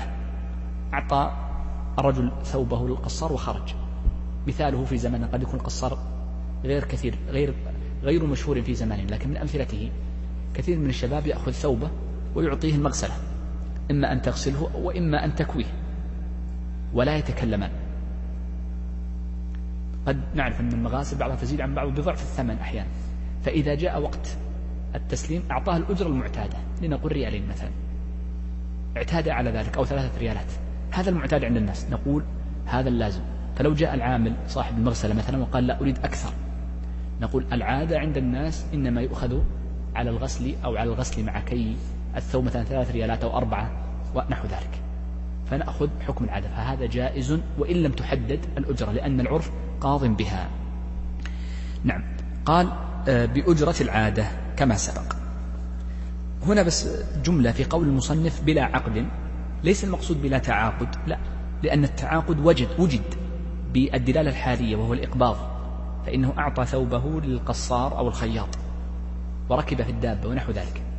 [0.93, 1.31] أعطى
[1.99, 3.75] الرجل ثوبه للقصار وخرج.
[4.47, 5.97] مثاله في زمن قد يكون القصار
[6.63, 7.53] غير كثير غير
[8.03, 9.91] غير مشهور في زمانه لكن من أمثلته
[10.53, 11.89] كثير من الشباب يأخذ ثوبه
[12.35, 13.13] ويعطيه المغسلة
[13.91, 15.65] إما أن تغسله وإما أن تكويه
[16.93, 17.69] ولا يتكلمان.
[20.07, 22.89] قد نعرف أن المغاسل بعضها تزيد عن بعض بضعف الثمن أحيانا.
[23.43, 24.37] فإذا جاء وقت
[24.95, 26.57] التسليم أعطاه الأجرة المعتادة.
[26.81, 27.69] لنقول ريالين مثلا.
[28.97, 30.51] اعتاد على ذلك أو ثلاثة ريالات.
[30.91, 31.87] هذا المعتاد عند الناس.
[31.91, 32.23] نقول
[32.65, 33.21] هذا اللازم.
[33.55, 36.33] فلو جاء العامل صاحب المغسلة مثلا وقال لا أريد أكثر.
[37.21, 39.39] نقول العادة عند الناس إنما يؤخذ
[39.95, 41.75] على الغسل أو على الغسل مع كي
[42.15, 43.71] الثوب مثلا ثلاث ريالات أو أربعة.
[44.15, 44.81] ونحو ذلك.
[45.51, 46.47] فنأخذ حكم العادة.
[46.47, 50.49] فهذا جائز وإن لم تحدد الأجرة لأن العرف قاض بها.
[51.83, 52.03] نعم.
[52.45, 52.69] قال
[53.07, 54.25] آه، بأجرة العادة
[54.57, 55.13] كما سبق.
[56.47, 56.87] هنا بس
[57.23, 59.05] جملة في قول المصنف بلا عقد.
[59.63, 61.17] ليس المقصود بلا تعاقد لا.
[61.63, 63.03] لأن التعاقد وجد وجد
[63.73, 65.37] بالدلالة الحالية وهو الإقباض.
[66.05, 68.57] فإنه أعطى ثوبه للقصار أو الخياط
[69.49, 70.90] وركب في الدابة ونحو ذلك.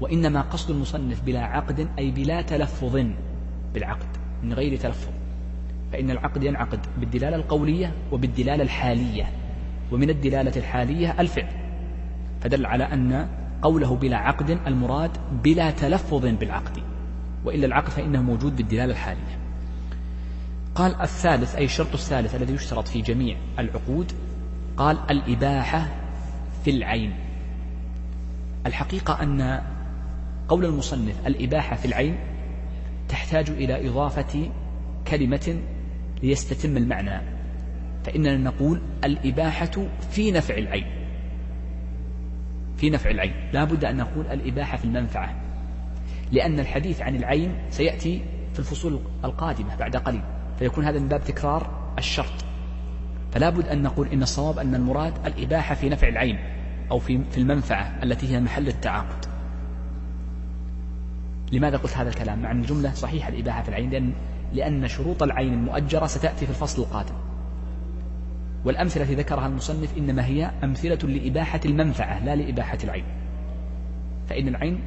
[0.00, 3.06] وإنما قصد المصنف بلا عقد أي بلا تلفظ
[3.74, 4.06] بالعقد
[4.42, 5.10] من غير تلفظ.
[5.92, 9.30] فإن العقد ينعقد بالدلالة القولية وبالدلالة الحالية
[9.92, 11.52] ومن الدلالة الحالية الفعل.
[12.40, 13.28] فدل على أن
[13.62, 15.10] قوله بلا عقد المراد
[15.44, 16.78] بلا تلفظ بالعقد
[17.44, 19.38] وإلا العقد فإنه موجود بالدلالة الحالية.
[20.74, 24.12] قال الثالث أي الشرط الثالث الذي يشترط في جميع العقود
[24.76, 25.88] قال الإباحة
[26.64, 27.12] في العين.
[28.66, 29.62] الحقيقة أن
[30.48, 32.16] قول المصنف الإباحة في العين
[33.08, 34.50] تحتاج إلى إضافة
[35.08, 35.58] كلمة
[36.22, 37.20] ليستتم المعنى
[38.04, 40.86] فإننا نقول الإباحة في نفع العين.
[42.76, 43.32] في نفع العين.
[43.52, 45.34] لا بد أن نقول الإباحة في المنفعة
[46.32, 50.22] لأن الحديث عن العين سيأتي في الفصول القادمة بعد قليل
[50.58, 52.44] فيكون هذا من باب تكرار الشرط.
[53.32, 56.38] فلا بد أن نقول إن الصواب أن المراد الإباحة في نفع العين
[56.90, 59.35] أو في المنفعة التي هي محل التعاقد.
[61.52, 64.12] لماذا قلت هذا الكلام؟ مع أن الجملة صحيحة الإباحة في العين لأن,
[64.52, 67.14] لأن شروط العين المؤجرة ستأتي في الفصل القادم.
[68.64, 73.04] والأمثلة التي ذكرها المصنف إنما هي أمثلة لإباحة المنفعة لا لإباحة العين.
[74.28, 74.80] فإن العين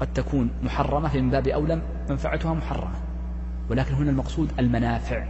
[0.00, 2.94] قد تكون محرمة في من باب أولى منفعتها محرمة.
[3.70, 5.24] ولكن هنا المقصود المنافع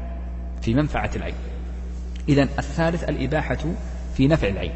[0.63, 1.35] في منفعة العين.
[2.29, 3.59] إذا الثالث الإباحة
[4.15, 4.73] في نفع العين.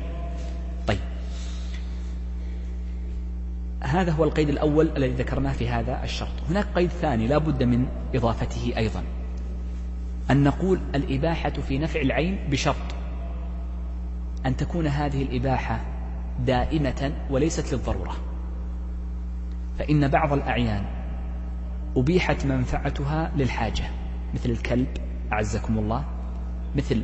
[3.80, 6.32] هذا هو القيد الأول الذي ذكرناه في هذا الشرط.
[6.50, 9.02] هناك قيد ثاني لا بد من إضافته أيضا
[10.30, 12.94] أن نقول الإباحة في نفع العين بشرط
[14.46, 15.80] أن تكون هذه الإباحة
[16.46, 18.16] دائمة وليست للضرورة.
[19.78, 20.84] فإن بعض الأعيان
[21.96, 23.84] أبيحت منفعتها للحاجة
[24.34, 24.88] مثل الكلب
[25.32, 26.04] أعزكم الله
[26.76, 27.02] مثل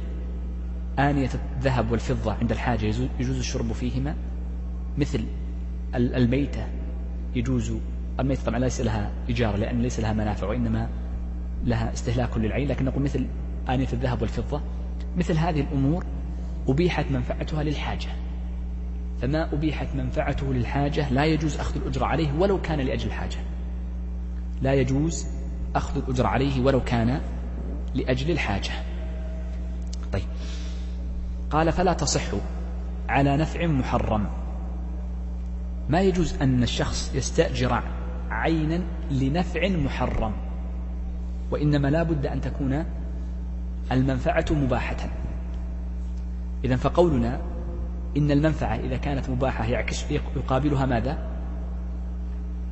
[0.99, 4.17] آنية الذهب والفضة عند الحاجة يجوز الشرب فيهما
[4.99, 5.25] مثل
[5.95, 6.67] الميتة
[7.35, 7.73] يجوز
[8.21, 10.89] الميتة طبعا ليس لها إيجار لأن ليس لها منافع وإنما
[11.65, 12.69] لها استهلاك للعين.
[12.69, 13.27] لكن نقول مثل
[13.69, 14.61] آنية الذهب والفضة
[15.17, 16.05] مثل هذه الأمور
[16.69, 18.09] أبيحت منفعتها للحاجة.
[19.23, 23.39] فما أبيحت منفعته للحاجة لا يجوز أخذ الأجرة عليه ولو كان لأجل الحاجة.
[24.63, 25.27] لا يجوز
[25.75, 27.21] أخذ الأجرة عليه ولو كان
[27.95, 28.73] لأجل الحاجة.
[30.13, 30.25] طيب.
[31.51, 32.23] قال فلا تصح
[33.09, 34.42] على نفع محرم.
[35.89, 37.83] ما يجوز أن الشخص يستأجر
[38.31, 40.33] عينا لنفع محرم
[41.51, 42.85] وإنما لا بد أن تكون
[43.93, 44.97] المنفعة مباحة.
[46.65, 47.41] إذا فقولنا
[48.17, 51.19] إن المنفعة إذا كانت مباحة يعكس يقابلها ماذا؟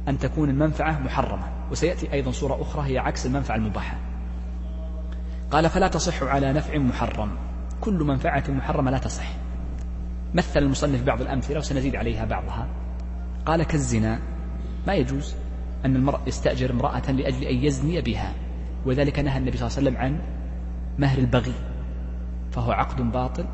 [0.09, 1.45] أن تكون المنفعة محرمة.
[1.71, 3.97] وسيأتي أيضا صورة أخرى هي عكس المنفعة المباحة.
[5.51, 7.31] قال فلا تصح على نفع محرم.
[7.81, 9.33] كل منفعة محرمة لا تصح.
[10.35, 12.69] مثل المصنف بعض الأمثلة وسنزيد عليها بعضها.
[13.47, 14.19] قال كالزنا.
[14.87, 15.35] ما يجوز
[15.85, 18.35] أن المرء يستأجر امرأة لأجل أن يزني بها
[18.87, 20.21] وذلك نهى النبي صلى الله عليه وسلم عن
[20.99, 21.53] مهر البغي
[22.53, 23.45] فهو عقد باطل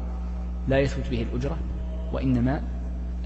[0.68, 1.58] لا يثبت به الأجرة
[2.12, 2.62] وإنما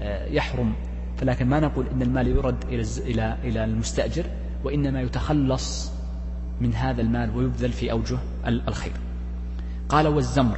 [0.01, 0.73] آه، يحرم.
[1.17, 2.63] فلكن ما نقول إن المال يرد
[2.97, 4.25] إلى إلى المستأجر
[4.63, 5.91] وإنما يتخلص
[6.61, 8.93] من هذا المال ويبذل في أوجه الخير.
[9.89, 10.57] قال والزمر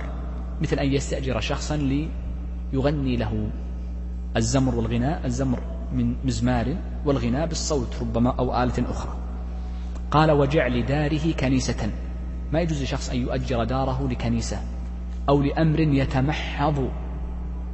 [0.62, 1.78] مثل أن يستأجر شخصا
[2.74, 3.50] ليغني له
[4.38, 5.26] الزمر والغناء.
[5.26, 6.76] الزمر من مزمار
[7.06, 9.18] والغناء بالصوت ربما أو آلة أخرى.
[10.12, 11.90] قال وجعل داره كنيسة.
[12.54, 14.62] ما يجوز لشخص أن يؤجر داره لكنيسة
[15.30, 16.90] أو لأمر يتمحض.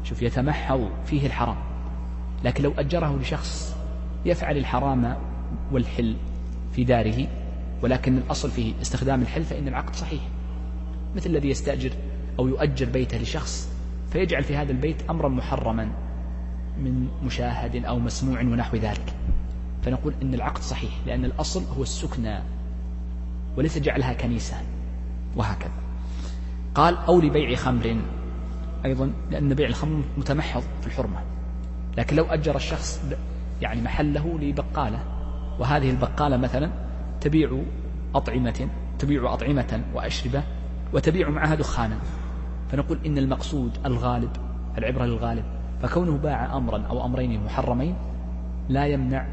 [0.03, 1.57] شوف يتمحض فيه الحرام.
[2.43, 3.75] لكن لو أجره لشخص
[4.25, 5.17] يفعل الحرام
[5.71, 6.15] والحل
[6.71, 7.27] في داره
[7.81, 10.21] ولكن الأصل فيه استخدام الحل فإن العقد صحيح.
[11.15, 11.91] مثل الذي يستأجر
[12.39, 13.69] أو يؤجر بيته لشخص
[14.11, 15.89] فيجعل في هذا البيت أمرا محرما.
[16.79, 19.13] من مشاهد أو مسموع ونحو ذلك.
[19.83, 22.39] فنقول إن العقد صحيح لأن الأصل هو السكنى
[23.57, 24.55] وليس جعلها كنيسة.
[25.35, 25.71] وهكذا.
[26.75, 27.97] قال أو لبيع خمر.
[28.85, 31.19] أيضا لأن بيع الخمر متمحض في الحرمة.
[31.97, 33.01] لكن لو أجر الشخص
[33.61, 35.03] يعني محله لبقالة
[35.59, 36.71] وهذه البقالة مثلا
[37.21, 37.61] تبيع
[38.15, 40.43] أطعمة تبيع أطعمة وأشربة
[40.93, 41.97] وتبيع معها دخانا.
[42.71, 44.31] فنقول إن المقصود الغالب
[44.77, 47.95] العبرة للغالب فكونه باع أمرا أو أمرين محرمين
[48.69, 49.25] لا يمنع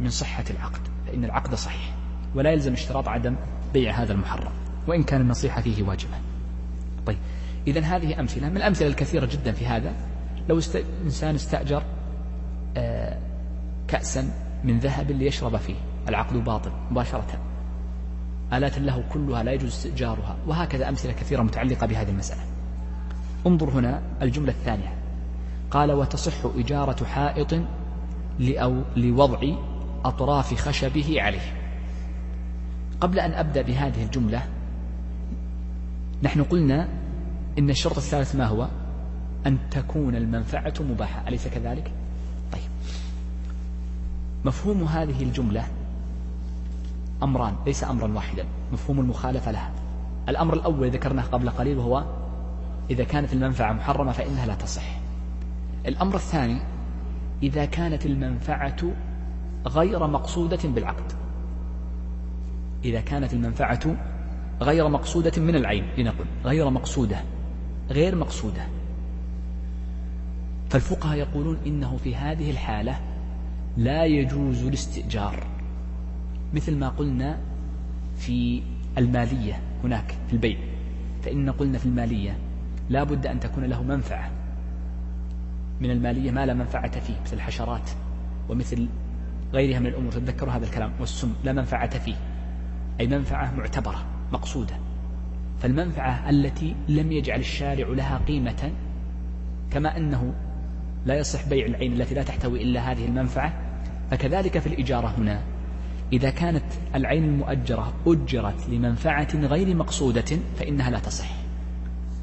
[0.00, 1.94] من صحة العقد فإن العقد صحيح
[2.34, 3.36] ولا يلزم اشتراط عدم
[3.72, 4.52] بيع هذا المحرم
[4.86, 6.14] وإن كان النصيحة فيه واجبة.
[7.06, 7.18] طيب
[7.66, 9.92] إذا هذه أمثلة من الأمثلة الكثيرة جدا في هذا
[10.48, 10.84] لو است...
[11.04, 11.82] إنسان استأجر
[12.76, 13.18] آه
[13.88, 14.30] كأسا
[14.64, 15.74] من ذهب ليشرب فيه
[16.08, 17.40] العقد باطل مباشرة
[18.52, 22.40] آلات له كلها لا يجوز استئجارها وهكذا أمثلة كثيرة متعلقة بهذه المسألة.
[23.46, 24.97] انظر هنا الجملة الثانية.
[25.70, 27.54] قال وتصح إجارة حائط
[28.38, 29.38] لأو لوضع
[30.04, 31.54] أطراف خشبه عليه.
[33.00, 34.42] قبل أن أبدأ بهذه الجملة
[36.22, 36.88] نحن قلنا
[37.58, 38.68] إن الشرط الثالث ما هو؟
[39.46, 41.28] أن تكون المنفعة مباحة.
[41.28, 41.92] أليس كذلك؟
[42.52, 42.70] طيب.
[44.44, 45.64] مفهوم هذه الجملة
[47.22, 49.70] أمران ليس أمرا واحدا مفهوم المخالفة لها.
[50.28, 52.04] الأمر الأول ذكرناه قبل قليل وهو
[52.90, 54.97] إذا كانت المنفعة محرمة فإنها لا تصح.
[55.86, 56.60] الأمر الثاني
[57.42, 58.76] إذا كانت المنفعة
[59.66, 61.12] غير مقصودة بالعقد.
[62.84, 63.96] إذا كانت المنفعة
[64.60, 67.16] غير مقصودة من العين لنقل غير مقصودة
[67.90, 68.66] غير مقصودة.
[70.70, 73.00] فالفقهاء يقولون إنه في هذه الحالة
[73.76, 75.46] لا يجوز الاستئجار.
[76.54, 77.38] مثل ما قلنا
[78.16, 78.62] في
[78.98, 80.58] المالية هناك في البيع.
[81.22, 82.38] فإن قلنا في المالية
[82.90, 84.37] لا بد أن تكون له منفعة.
[85.80, 87.90] من المالية ما لا منفعة فيه مثل الحشرات
[88.48, 88.88] ومثل
[89.52, 92.14] غيرها من الأمور تذكروا هذا الكلام والسم لا منفعة فيه
[93.00, 94.74] أي منفعة معتبرة مقصودة.
[95.62, 98.72] فالمنفعة التي لم يجعل الشارع لها قيمة
[99.70, 100.34] كما أنه
[101.06, 103.52] لا يصح بيع العين التي لا تحتوي إلا هذه المنفعة
[104.10, 105.42] فكذلك في الإجارة هنا
[106.12, 106.64] إذا كانت
[106.94, 111.30] العين المؤجرة أجرت لمنفعة غير مقصودة فإنها لا تصح.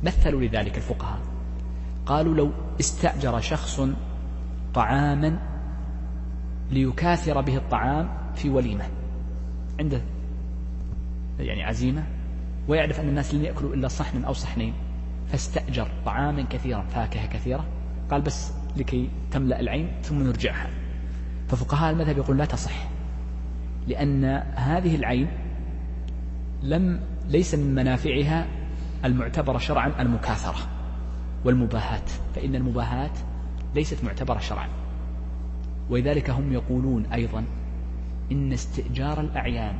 [0.03, 1.34] مثلوا لذلك الفقهاء.
[2.05, 3.81] قالوا لو استأجر شخص
[4.73, 5.39] طعاما
[6.71, 8.85] ليكاثر به الطعام في وليمة
[9.79, 10.01] عنده
[11.39, 12.03] يعني عزيمة
[12.67, 14.73] ويعرف أن الناس لن يأكلوا إلا صحن أو صحنين
[15.27, 17.65] فاستأجر طعاما كثيرا فاكهة كثيرة
[18.11, 20.69] قال بس لكي تملأ العين ثم نرجعها
[21.47, 22.87] ففقهاء المذهب يقول لا تصح
[23.87, 25.27] لأن هذه العين
[26.63, 28.47] لم ليس من منافعها
[29.05, 30.74] المعتبرة شرعا المكاثرة.
[31.45, 33.11] والمباهات فإن المباهات
[33.75, 34.67] ليست معتبرة شرعا.
[35.89, 37.43] ولذلك هم يقولون أيضا
[38.31, 39.75] إن استئجار الأعيان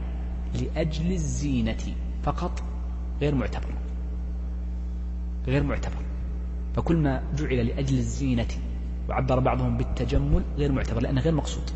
[0.62, 1.84] لأجل الزينة
[2.24, 2.64] فقط
[3.22, 3.68] غير معتبر
[5.48, 6.02] غير معتبر.
[6.76, 8.48] فكل ما جعل لأجل الزينة
[9.10, 11.72] وعبر بعضهم بالتجمل غير معتبر لأنه غير مقصود.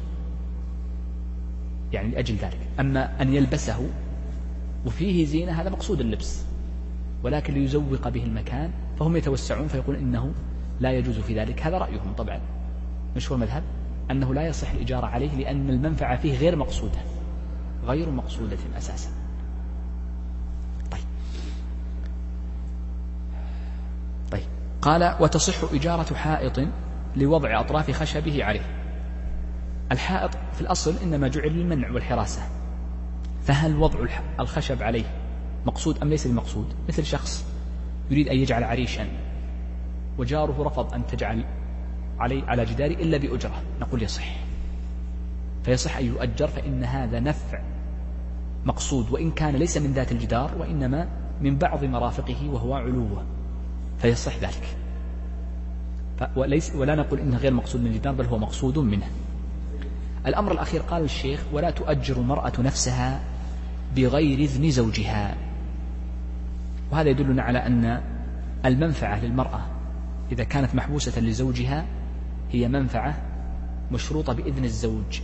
[1.93, 2.59] يعني لأجل ذلك.
[2.79, 3.89] أما أن يلبسه
[4.85, 6.48] وفيه زينة هذا مقصود اللبس.
[7.23, 10.31] ولكن ليزوق به المكان فهم يتوسعون فيقول إنه
[10.79, 11.61] لا يجوز في ذلك.
[11.61, 12.39] هذا رأيهم طبعا.
[13.15, 13.63] مشهور المذهب
[14.11, 16.99] أنه لا يصح الإجارة عليه لأن المنفعة فيه غير مقصودة.
[17.85, 19.09] غير مقصودة أساسا.
[20.91, 21.01] طيب.
[24.31, 24.47] طيب.
[24.81, 26.59] قال وتصح إجارة حائط
[27.15, 28.65] لوضع أطراف خشبه عليه.
[29.91, 32.41] الحائط في الأصل إنما جعل للمنع والحراسة.
[33.43, 33.99] فهل وضع
[34.39, 35.18] الخشب عليه
[35.65, 37.45] مقصود أم ليس بمقصود مثل شخص
[38.11, 39.07] يريد أن يجعل عريشا
[40.17, 41.43] وجاره رفض أن تجعل
[42.19, 44.35] علي على جداري إلا بأجرة نقول يصح.
[45.63, 47.59] فيصح أن يؤجر فإن هذا نفع
[48.65, 51.07] مقصود وإن كان ليس من ذات الجدار وإنما
[51.41, 53.23] من بعض مرافقه وهو علوه.
[53.99, 54.77] فيصح ذلك.
[56.35, 59.07] وليس ولا نقول إنه غير مقصود من الجدار بل هو مقصود منه.
[60.27, 63.21] الأمر الأخير قال الشيخ ولا تؤجر المرأة نفسها
[63.95, 65.48] بغير إذن زوجها.
[66.91, 68.01] وهذا يدلنا على أن
[68.65, 69.61] المنفعة للمرأة
[70.31, 71.85] إذا كانت محبوسة لزوجها
[72.51, 73.21] هي منفعة
[73.91, 75.21] مشروطة بإذن الزوج.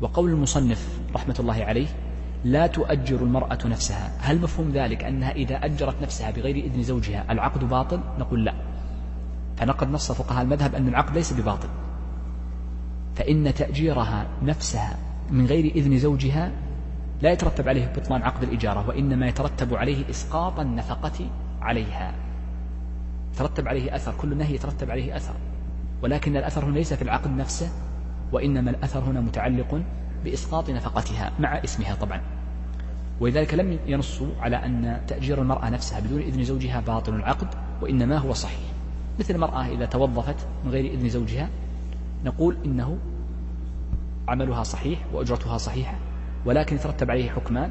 [0.00, 1.86] وقول المصنف رحمة الله عليه
[2.44, 4.10] لا تؤجر المرأة نفسها.
[4.20, 8.54] هل مفهوم ذلك أنها إذا أجرت نفسها بغير إذن زوجها العقد باطل؟ نقول لا.
[9.56, 11.68] فنقد نص فقهاء المذهب أن العقد ليس بباطل.
[13.14, 14.98] فإن تأجيرها نفسها
[15.30, 16.52] من غير إذن زوجها
[17.22, 21.26] لا يترتب عليه بطلان عقد الإجارة وإنما يترتب عليه إسقاط النفقة
[21.60, 22.14] عليها.
[23.34, 25.34] يترتب عليه أثر كل نهي يترتب عليه أثر.
[26.02, 27.68] ولكن الأثر هنا ليس في العقد نفسه
[28.32, 29.82] وإنما الأثر هنا متعلق
[30.24, 32.20] بإسقاط نفقتها مع اسمها طبعا.
[33.20, 37.48] ولذلك لم ينصوا على أن تأجير المرأة نفسها بدون إذن زوجها باطل العقد
[37.82, 38.70] وإنما هو صحيح.
[39.18, 41.48] مثل المرأة إذا توظفت من غير إذن زوجها
[42.24, 42.98] نقول إنه
[44.28, 46.09] عملها صحيح وأجرتها صحيحة
[46.44, 47.70] ولكن يترتب عليه حكمان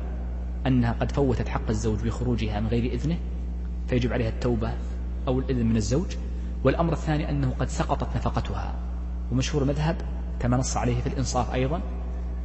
[0.68, 3.18] أنها قد فوتت حق الزوج بخروجها من غير إذنه
[3.88, 4.74] فيجب عليها التوبة
[5.28, 6.16] أو الإذن من الزوج.
[6.64, 8.76] والأمر الثاني أنه قد سقطت نفقتها.
[9.32, 9.96] ومشهور المذهب
[10.40, 11.82] كما نص عليه في الإنصاف أيضا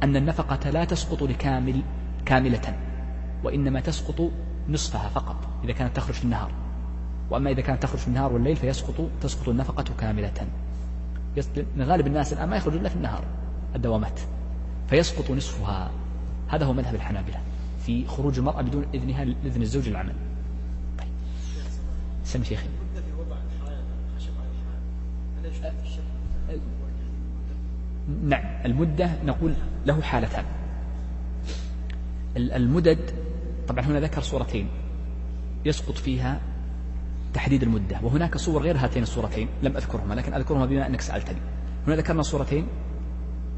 [0.03, 1.81] أن النفقة لا تسقط لكامل
[2.25, 2.77] كاملة
[3.43, 4.31] وإنما تسقط
[4.69, 6.51] نصفها فقط إذا كانت تخرج في النهار.
[7.29, 10.47] وأما إذا كانت تخرج في النهار والليل فيسقط تسقط النفقة كاملة.
[11.77, 13.23] غالب الناس الآن ما يخرجون إلا في النهار
[13.75, 14.19] الدوامات.
[14.87, 15.91] فيسقط نصفها.
[16.47, 17.39] هذا هو مذهب الحنابلة
[17.85, 20.13] في خروج المرأة بدون إذنها إذن الزوج للعمل
[20.99, 21.07] طيب.
[22.23, 22.67] سم شيخي.
[28.23, 29.53] نعم المدة نقول
[29.85, 30.45] له حالتان.
[32.37, 33.11] المدد
[33.67, 34.67] طبعا هنا ذكر صورتين.
[35.65, 36.39] يسقط فيها
[37.33, 41.39] تحديد المدة وهناك صور غير هاتين الصورتين لم أذكرهما لكن أذكرهما بما أنك سألتني.
[41.87, 42.67] هنا ذكرنا صورتين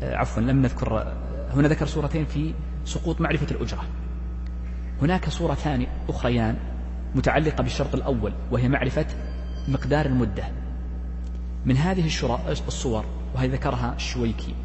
[0.03, 1.13] آه، عفوا لم نذكر آه،
[1.53, 2.53] هنا ذكر صورتين في
[2.87, 3.83] سقوط معرفة الأجرة.
[5.01, 6.57] هناك صورتان أخريان
[7.15, 9.05] متعلقة بالشرط الأول وهي معرفة
[9.67, 10.43] مقدار المدة.
[11.65, 12.05] من هذه
[12.67, 14.55] الصور وهي ذكرها الشويكي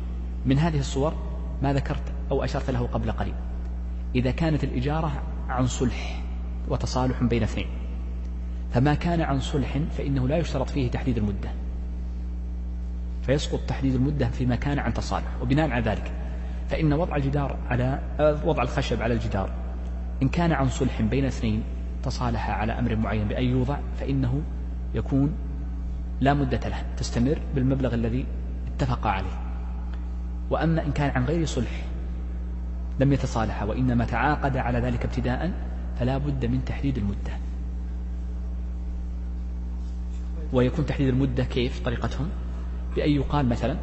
[0.46, 1.14] من هذه الصور
[1.62, 3.34] ما ذكرت أو أشرت له قبل قليل.
[4.14, 6.22] إذا كانت الإجارة عن صلح
[6.68, 7.66] وتصالح بين اثنين.
[8.72, 11.50] فما كان عن صلح فإنه لا يشترط فيه تحديد المدة.
[13.22, 15.42] فيسقط تحديد المدة فيما كان عن تصالح.
[15.42, 16.21] وبناء على ذلك
[16.72, 18.00] فإن وضع الجدار على
[18.44, 19.50] وضع الخشب على الجدار.
[20.22, 21.62] إن كان عن صلح بين اثنين
[22.02, 24.42] تصالح على أمر معين بأن يوضع فإنه
[24.94, 25.32] يكون
[26.20, 28.26] لا مدة له تستمر بالمبلغ الذي
[28.66, 29.40] اتفق عليه.
[30.50, 31.84] وأما إن كان عن غير صلح
[33.00, 35.52] لم يتصالح وإنما تعاقد على ذلك ابتداء
[35.98, 37.32] فلا بد من تحديد المدة.
[40.52, 42.28] ويكون تحديد المدة كيف؟ طريقتهم.
[42.96, 43.76] بأن يقال مثلا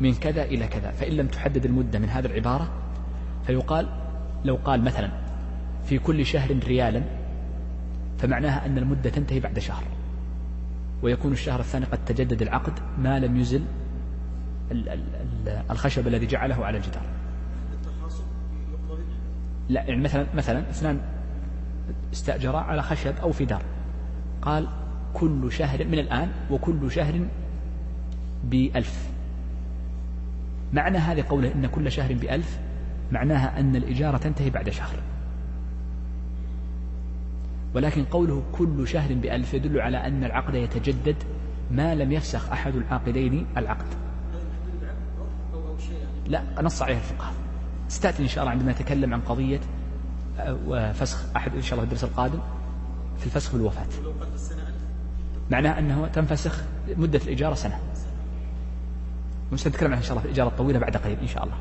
[0.00, 0.90] من كذا إلى كذا.
[0.90, 2.72] فإن لم تحدد المدة من هذه العبارة
[3.46, 3.88] فيقال
[4.44, 5.10] لو قال مثلا
[5.84, 7.02] في كل شهر ريالا
[8.18, 9.84] فمعناها أن المدة تنتهي بعد شهر.
[11.02, 13.64] ويكون الشهر الثاني قد تجدد العقد ما لم يزل
[15.70, 17.02] الخشب الذي جعله على الجدار.
[19.68, 21.00] لا يعني مثلا مثلا اثنان
[22.12, 23.62] استأجرا على خشب أو في دار.
[24.42, 24.68] قال
[25.14, 27.20] كل شهر من الآن وكل شهر
[28.44, 29.08] بألف.
[30.72, 32.58] معنى هذه قوله إن كل شهر بألف
[33.12, 34.96] معناها أن الإجارة تنتهي بعد شهر.
[37.74, 41.16] ولكن قوله كل شهر بألف يدل على أن العقد يتجدد
[41.70, 43.86] ما لم يفسخ أحد العاقدين العقد.
[46.26, 47.34] لا نص عليها الفقهاء.
[47.88, 49.60] ستأتي إن شاء الله عندما نتكلم عن قضية
[50.38, 52.38] آه، فسخ أحد إن شاء الله الدرس القادم
[53.18, 53.86] في الفسخ بالوفاة
[55.50, 56.62] معناه أنه تنفسخ
[56.96, 57.78] مدة الإجارة سنة.
[59.86, 61.56] عنها إن شاء الله في الإجارة الطويلة بعد قليل إن شاء الله.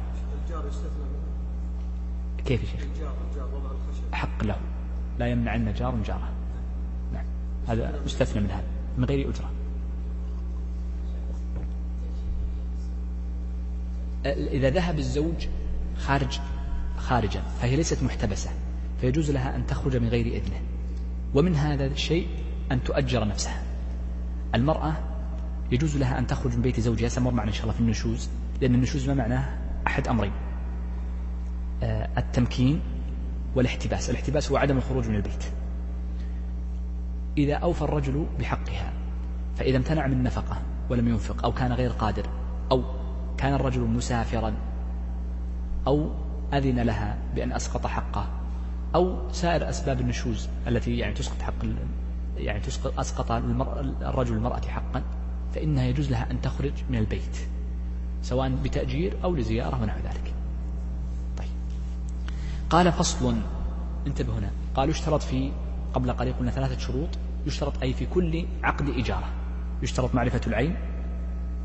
[2.46, 2.86] كيف يا شيخ؟
[4.12, 4.56] حق له.
[5.20, 6.30] لا يمنع أن جار جاره
[7.14, 7.26] نعم.
[7.68, 8.64] هذا مستثنى من هذا
[8.98, 9.52] من غير أجرة.
[14.26, 15.48] إذا ذهب الزوج
[15.98, 16.40] خارج
[16.98, 18.50] خارجا فهي ليست محتبسة
[19.02, 20.62] فيجوز لها أن تخرج من غير إذنه.
[21.36, 22.28] ومن هذا الشيء
[22.72, 23.64] أن تؤجر نفسها.
[24.56, 24.94] المرأة
[25.72, 27.08] يجوز لها أن تخرج من بيت زوجها.
[27.08, 28.30] سمر معنا إن شاء الله في النشوز
[28.62, 30.32] لأن النشوز ما معناه أحد أمرين.
[31.84, 32.82] آه، التمكين
[33.56, 34.10] والاحتباس.
[34.10, 35.44] الاحتباس هو عدم الخروج من البيت.
[37.38, 38.94] إذا أوفى الرجل بحقها
[39.56, 42.26] فإذا امتنع من نفقة ولم ينفق أو كان غير قادر
[42.72, 42.84] أو
[43.38, 44.54] كان الرجل مسافرا
[45.88, 46.10] أو
[46.54, 48.28] أذن لها بأن أسقط حقه
[48.96, 51.54] أو سائر أسباب النشوز التي يعني تسقط حق
[52.38, 53.32] يعني تسقط أسقط
[54.02, 55.04] الرجل المرأة حقا
[55.56, 57.38] فإنها يجوز لها أن تخرج من البيت
[58.22, 60.34] سواء بتأجير أو لزيارة ونحو ذلك.
[61.38, 61.48] طيب.
[62.70, 63.36] قال فصل.
[64.08, 64.52] انتبه هنا.
[64.76, 65.52] قال يشترط في
[65.94, 67.10] قبل قليل قلنا ثلاثة شروط.
[67.46, 69.28] يشترط أي في كل عقد إجارة
[69.82, 70.76] يشترط معرفة العين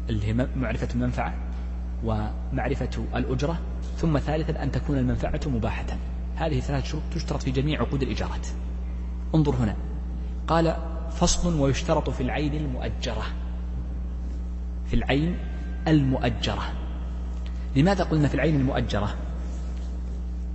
[0.08, 1.34] اللي هي معرفة المنفعة
[2.04, 3.60] ومعرفة الأجرة
[3.96, 5.86] ثم ثالثا أن تكون المنفعة مباحة.
[6.36, 8.46] هذه ثلاث شروط تشترط في جميع عقود الإيجارات.
[9.34, 9.76] انظر هنا.
[10.48, 10.76] قال
[11.10, 13.26] فصل ويشترط في العين المؤجرة.
[14.90, 15.38] في العين
[15.88, 16.72] المؤجرة.
[17.76, 19.14] لماذا قلنا في العين المؤجرة؟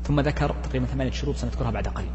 [0.04, 2.12] ثم ذكر تقريبا ثمانية شروط سنذكرها بعد قليل.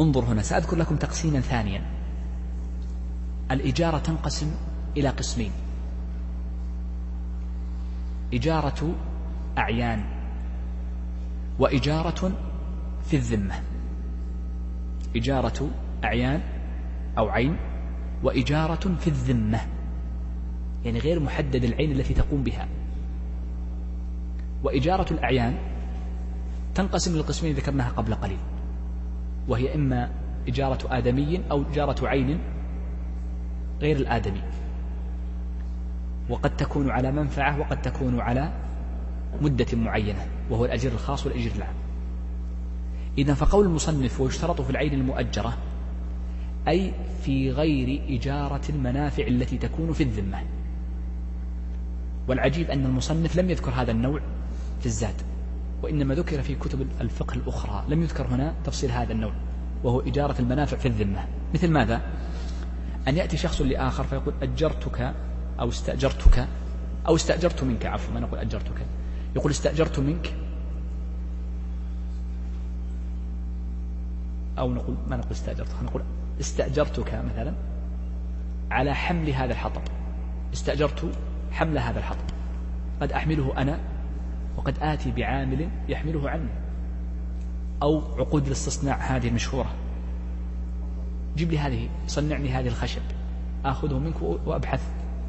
[0.00, 1.82] انظر هنا سأذكر لكم تقسيما ثانيا.
[3.50, 4.50] الإجارة تنقسم
[4.96, 5.50] إلى قسمين.
[8.34, 8.94] إجارة
[9.58, 10.04] أعيان
[11.58, 12.32] وإجارة
[13.06, 13.54] في الذمة.
[15.16, 15.70] إجارة
[16.04, 16.40] أعيان
[17.18, 17.56] أو عين
[18.22, 19.60] وإجارة في الذمة.
[20.84, 22.68] يعني غير محدد العين التي تقوم بها.
[24.62, 25.56] وإجارة الأعيان
[26.74, 28.38] تنقسم للقسمين ذكرناها قبل قليل.
[29.48, 30.10] وهي إما
[30.48, 32.38] إجارة آدمي أو إجارة عين
[33.80, 34.42] غير الآدمي.
[36.28, 38.52] وقد تكون على منفعة وقد تكون على
[39.42, 41.74] مدة معينة وهو الأجر الخاص والأجر العام.
[43.18, 45.56] إذا فقول المصنف ويشترط في العين المؤجرة
[46.68, 46.92] أي
[47.22, 50.38] في غير إجارة المنافع التي تكون في الذمة.
[52.28, 54.20] والعجيب أن المصنف لم يذكر هذا النوع
[54.80, 55.14] في الزاد
[55.82, 57.84] وإنما ذكر في كتب الفقه الأخرى.
[57.88, 59.32] لم يذكر هنا تفصيل هذا النوع
[59.84, 61.26] وهو إجارة المنافع في الذمة.
[61.54, 62.00] مثل ماذا؟
[63.08, 65.14] أن يأتي شخص لآخر فيقول أجرتك
[65.60, 66.48] أو استأجرتك
[67.08, 68.86] أو استأجرت منك عفوا ما نقول أجرتك.
[69.36, 70.34] يقول استأجرت منك
[74.58, 76.02] أو نقول ما نقول استأجرتك نقول
[76.40, 77.54] استأجرتك مثلا
[78.70, 79.82] على حمل هذا الحطب.
[80.52, 81.12] استأجرت
[81.52, 82.26] حمل هذا الحطب.
[83.00, 83.78] قد أحمله أنا
[84.56, 86.48] وقد آتي بعامل يحمله عني.
[87.82, 89.70] أو عقود الاستصناع هذه المشهورة.
[91.36, 93.02] جيب لي هذه صنعني هذه الخشب.
[93.64, 94.82] آخذه منك وأبحث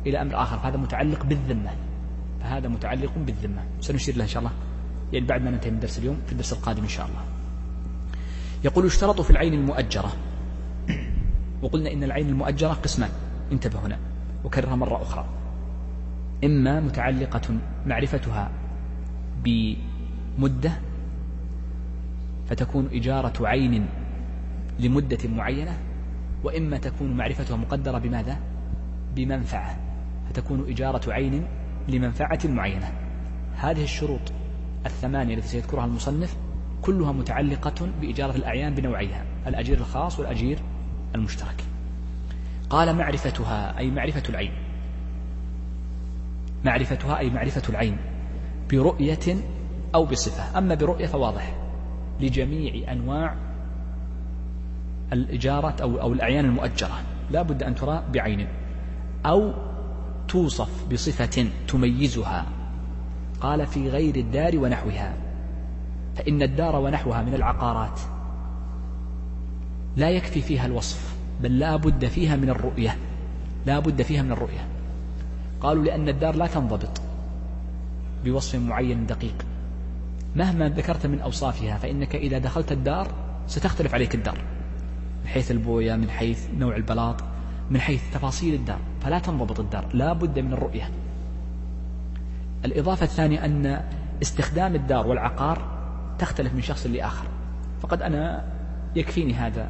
[0.05, 0.59] إلى أمر آخر.
[0.59, 1.71] فهذا متعلق بالذمة.
[2.41, 3.63] فهذا متعلق بالذمة.
[3.81, 4.53] سنشير له إن شاء الله.
[5.13, 7.21] يعني بعد ما ننتهي من درس اليوم في الدرس القادم إن شاء الله.
[8.63, 10.11] يقول يشترط في العين المؤجرة
[11.61, 13.09] وقلنا إن العين المؤجرة قسمان.
[13.51, 13.97] انتبه هنا.
[14.43, 15.25] وكررها مرة أخرى.
[16.43, 18.51] إما متعلقة معرفتها
[19.43, 20.71] بمدة
[22.45, 23.85] فتكون إجارة عين
[24.79, 25.77] لمدة معينة
[26.43, 28.37] وإما تكون معرفتها مقدرة بماذا؟
[29.15, 29.77] بمنفعة.
[30.29, 31.47] فتكون إجارة عين
[31.87, 32.91] لمنفعة معينة.
[33.55, 34.31] هذه الشروط
[34.85, 36.37] الثمانية التي سيذكرها المصنف
[36.81, 39.25] كلها متعلقة بإجارة الأعيان بنوعيها.
[39.47, 40.59] الأجير الخاص والأجير
[41.17, 41.63] المشترك.
[42.69, 44.51] قال معرفتها أي معرفة العين.
[46.65, 47.97] معرفتها أي معرفة العين
[48.71, 49.37] برؤية
[49.95, 50.57] أو بصفة.
[50.57, 51.55] أما برؤية فواضح.
[52.19, 53.35] لجميع أنواع
[55.13, 57.01] الإجارة أو, أو الأعيان المؤجرة.
[57.31, 58.47] لا بد أن ترى بعين.
[59.25, 59.53] أو
[60.27, 62.45] توصف بصفة تميزها.
[63.41, 65.13] قال في غير الدار ونحوها.
[66.15, 67.99] فإن الدار ونحوها من العقارات.
[69.97, 72.97] لا يكفي فيها الوصف بل لا بد فيها من الرؤية
[73.65, 74.67] لا بد فيها من الرؤية.
[75.61, 77.01] قالوا لأن الدار لا تنضبط
[78.25, 79.45] بوصف معين دقيق.
[80.35, 83.07] مهما ذكرت من أوصافها فإنك إذا دخلت الدار
[83.47, 84.37] ستختلف عليك الدار
[85.23, 87.23] من حيث البوية من حيث نوع البلاط
[87.69, 90.89] من حيث تفاصيل الدار فلا تنضبط الدار لا بد من الرؤية.
[92.65, 93.83] الإضافة الثانية أن
[94.21, 95.77] استخدام الدار والعقار
[96.19, 97.27] تختلف من شخص لآخر.
[97.81, 98.43] فقد أنا
[98.95, 99.69] يكفيني هذا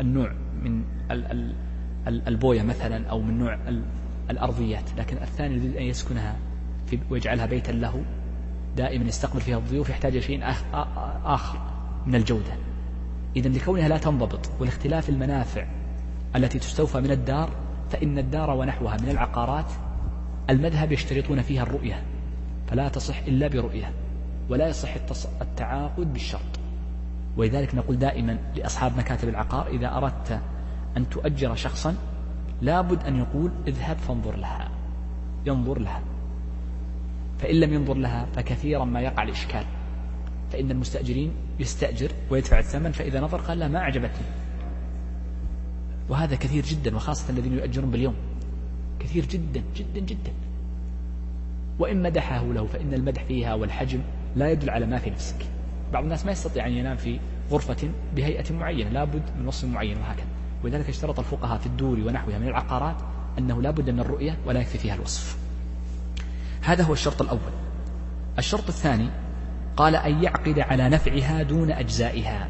[0.00, 0.32] النوع
[0.62, 0.84] من
[2.06, 3.58] البوية مثلا أو من نوع
[4.30, 6.36] الأرضيات لكن الثاني يريد أن يسكنها
[6.86, 8.04] في ويجعلها بيتا له
[8.76, 10.40] دائما يستقبل فيها الضيوف يحتاج شيء
[11.24, 11.58] آخر
[12.06, 12.52] من الجودة.
[13.36, 15.66] إذا لكونها لا تنضبط والاختلاف المنافع
[16.36, 17.50] التي تستوفى من الدار
[17.90, 19.72] فإن الدار ونحوها من العقارات
[20.50, 22.02] المذهب يشترطون فيها الرؤية
[22.66, 23.92] فلا تصح إلا برؤية
[24.48, 24.94] ولا يصح
[25.40, 26.63] التعاقد بالشرط.
[27.36, 30.40] ولذلك نقول دائما لأصحاب مكاتب العقار إذا أردت
[30.96, 31.94] أن تؤجر شخصا
[32.62, 34.70] لابد أن يقول اذهب فانظر لها.
[35.46, 36.02] ينظر لها.
[37.38, 39.64] فإن لم ينظر لها فكثيرا ما يقع الإشكال.
[40.52, 44.26] فإن المستأجرين يستأجر ويدفع الثمن فإذا نظر قال لا ما أعجبتني.
[46.08, 48.14] وهذا كثير جدا وخاصة الذين يؤجرون باليوم.
[49.00, 50.32] كثير جدا جدا جدا.
[51.78, 54.00] وإن مدحه له فإن المدح فيها والحجم
[54.36, 55.53] لا يدل على ما في نفسك.
[55.94, 57.20] بعض الناس ما يستطيع أن ينام في
[57.50, 60.26] غرفة بهيئة معينة لابد من وصف معين وهكذا.
[60.64, 62.96] ولذلك اشترط الفقهاء في الدور ونحوها من العقارات
[63.38, 65.36] أنه لا بد من الرؤية ولا يكفي فيها الوصف.
[66.62, 67.52] هذا هو الشرط الأول.
[68.38, 69.08] الشرط الثاني
[69.76, 72.48] قال أن يعقد على نفعها دون أجزائها.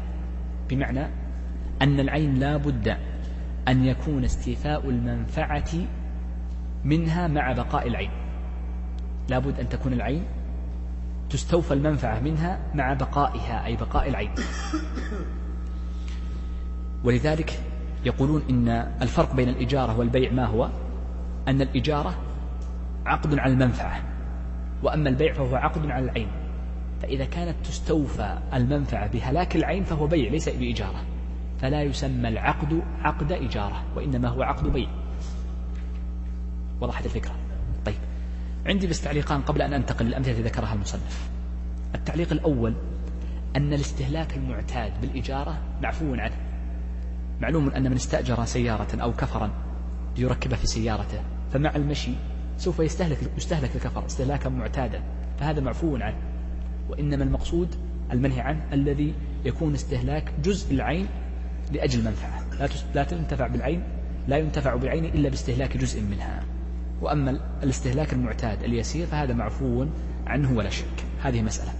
[0.69, 1.07] بمعنى
[1.81, 2.97] أن العين لا بد
[3.67, 5.71] أن يكون استيفاء المنفعة
[6.83, 8.11] منها مع بقاء العين.
[9.29, 10.23] لا بد أن تكون العين
[11.35, 14.31] تستوفى المنفعة منها مع بقائها أي بقاء العين.
[17.03, 17.59] ولذلك
[18.05, 18.69] يقولون إن
[19.01, 20.69] الفرق بين الإجارة والبيع ما هو؟
[21.47, 22.15] أن الإجارة
[23.05, 24.01] عقد على المنفعة
[24.83, 26.27] وأما البيع فهو عقد على العين.
[27.01, 31.01] فإذا كانت تستوفى المنفعة بهلاك العين فهو بيع ليس بإجارة.
[31.61, 34.89] فلا يسمى العقد عقد إجارة وإنما هو عقد بيع.
[36.81, 37.44] وضحت الفكرة.
[38.65, 41.29] عندي بس تعليقان قبل أن أنتقل للأمثلة التي ذكرها المصنف.
[41.95, 42.73] التعليق الأول
[43.55, 46.35] أن الاستهلاك المعتاد بالإجارة معفو عنه.
[47.41, 49.51] معلوم أن من استأجر سيارة أو كفرا
[50.17, 51.19] ليركبها في سيارته
[51.53, 52.11] فمع المشي
[52.57, 55.03] سوف يستهلك يستهلك الكفر استهلاكا معتادا
[55.39, 56.17] فهذا معفو عنه.
[56.89, 57.75] وإنما المقصود
[58.11, 59.13] المنهي عنه الذي
[59.45, 61.07] يكون استهلاك جزء العين
[61.71, 62.43] لأجل منفعة.
[62.59, 63.83] لا لا تنتفع بالعين
[64.27, 66.54] لا ينتفع بالعين إلا باستهلاك جزء منها.
[67.01, 69.85] وأما الاستهلاك المعتاد اليسير فهذا معفو
[70.27, 71.05] عنه ولا شك.
[71.21, 71.71] هذه مسألة.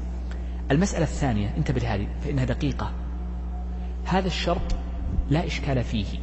[0.72, 2.92] المسألة الثانية انتبه لهذه فإنها دقيقة.
[4.06, 4.76] هذا الشرط
[5.30, 6.20] لا إشكال فيه.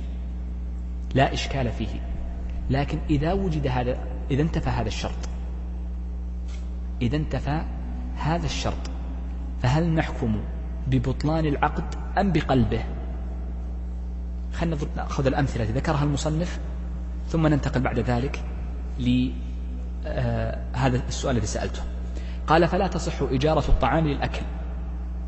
[1.14, 2.00] لا إشكال فيه.
[2.70, 3.98] لكن إذا وجد هذا
[4.30, 5.28] إذا انتفى هذا الشرط
[7.02, 7.62] إذا انتفى
[8.16, 8.90] هذا الشرط
[9.62, 10.40] فهل نحكم
[10.86, 12.84] ببطلان العقد أم بقلبه؟
[14.52, 16.60] خلينا نأخذ الأمثلة ذكرها المصنف
[17.28, 18.42] ثم ننتقل بعد ذلك
[19.02, 21.82] لهذا آه السؤال الذي سألته.
[22.46, 24.42] قال فلا تصح إجارة الطعام للأكل.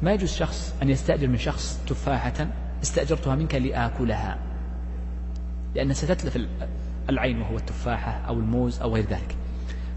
[0.03, 2.47] ما يجوز شخص أن يستأجر من شخص تفاحة
[2.83, 4.39] استأجرتها منك لآكلها
[5.75, 6.39] لأن ستتلف
[7.11, 9.37] العين وهو التفاحة أو الموز أو غير ذلك.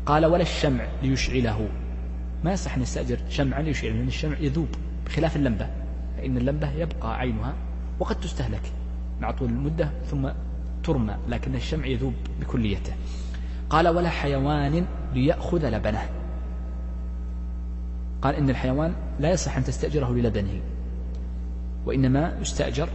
[0.06, 1.70] قال ولا الشمع ليشعله.
[2.44, 4.68] ما يصح أن يستأجر شمعا ليشعله لأن الشمع يذوب
[5.06, 5.68] بخلاف اللمبة.
[6.18, 7.54] فإن اللمبة يبقى عينها
[8.00, 8.72] وقد تستهلك
[9.22, 10.30] مع طول المدة ثم
[10.84, 12.94] ترمى لكن الشمع يذوب بكليته.
[13.70, 16.10] قال ولا حيوان ليأخذ لبنه.
[18.22, 20.62] قال إن الحيوان لا يصح أن تستأجره للبنه
[21.86, 22.90] وإنما يستأجر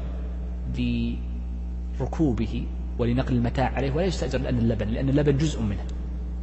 [1.99, 2.67] لركوبه
[2.99, 5.85] ولنقل المتاع عليه ولا يستأجر لأن اللبن لأن اللبن جزء منه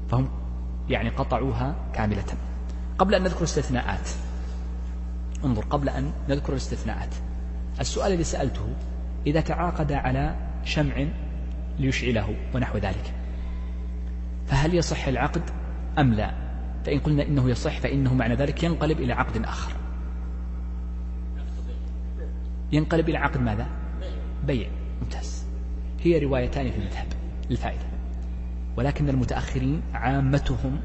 [0.10, 0.30] فهم
[0.90, 2.26] يعني قطعوها كاملة.
[2.98, 4.10] قبل أن نذكر استثناءات
[5.46, 7.16] انظر قبل أن نذكر الاستثناءات.
[7.80, 8.68] السؤال الذي سألته
[9.28, 11.06] إذا تعاقد على شمع
[11.80, 13.19] ليشعله ونحو ذلك
[14.50, 15.42] فهل يصح العقد
[16.00, 16.34] أم لا؟
[16.86, 19.72] فإن قلنا إنه يصح فإنه معنى ذلك ينقلب إلى عقد آخر.
[22.72, 23.68] ينقلب إلى عقد ماذا؟
[24.48, 24.68] بيع.
[25.02, 25.46] ممتاز.
[26.02, 27.08] هي روايتان في المذهب
[27.50, 27.86] للفائدة.
[28.78, 30.80] ولكن المتأخرين عامتهم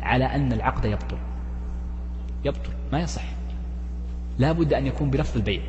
[0.00, 1.18] على أن العقد يبطل.
[2.44, 2.72] يبطل.
[2.92, 3.24] ما يصح.
[4.38, 5.62] لا بد أن يكون بلفظ البيع.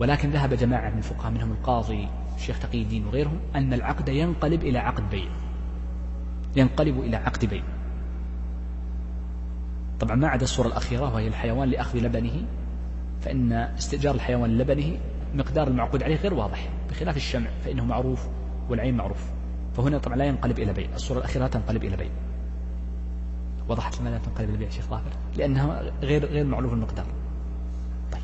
[0.00, 4.78] ولكن ذهب جماعة من الفقهاء منهم القاضي الشيخ تقي الدين وغيرهم أن العقد ينقلب إلى
[4.78, 5.28] عقد بيع.
[6.56, 7.62] ينقلب إلى عقد بيع.
[10.00, 12.42] طبعا ما عدا الصورة الأخيرة وهي الحيوان لأخذ لبنه
[13.20, 14.98] فإن استئجار الحيوان لبنه
[15.34, 18.26] مقدار المعقود عليه غير واضح بخلاف الشمع فإنه معروف
[18.68, 19.24] والعين معروف.
[19.76, 20.88] فهنا طبعا لا ينقلب إلى بيع.
[20.94, 22.10] الصورة الأخيرة لا تنقلب إلى بيع.
[23.68, 27.06] وضحت لماذا تنقلب إلى بيع شيخ ظافر؟ لأنها غير غير معروف المقدار.
[28.12, 28.22] طيب.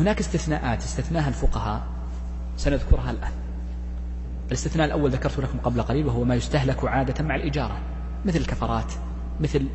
[0.00, 1.82] هناك استثناءات استثناها الفقهاء
[2.56, 3.32] سنذكرها الآن.
[4.52, 7.78] الاستثناء الأول ذكرت لكم قبل قليل وهو ما يستهلك عادة مع الإجارة
[8.24, 8.92] مثل الكفرات
[9.40, 9.66] مثل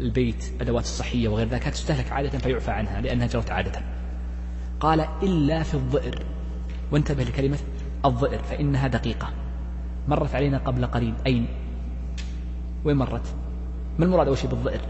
[0.00, 3.80] البيت أدوات الصحية وغير ذلك تستهلك عادة فيعفى عنها لأنها جرت عادة.
[4.80, 6.22] قال إلا في الظئر.
[6.92, 7.58] وانتبه لكلمة
[8.04, 9.28] الظئر فإنها دقيقة.
[10.08, 11.14] مرت علينا قبل قليل.
[11.26, 11.46] أين؟
[12.84, 13.34] وين مرت؟
[13.98, 14.80] ما المراد أول شيء بالظئر؟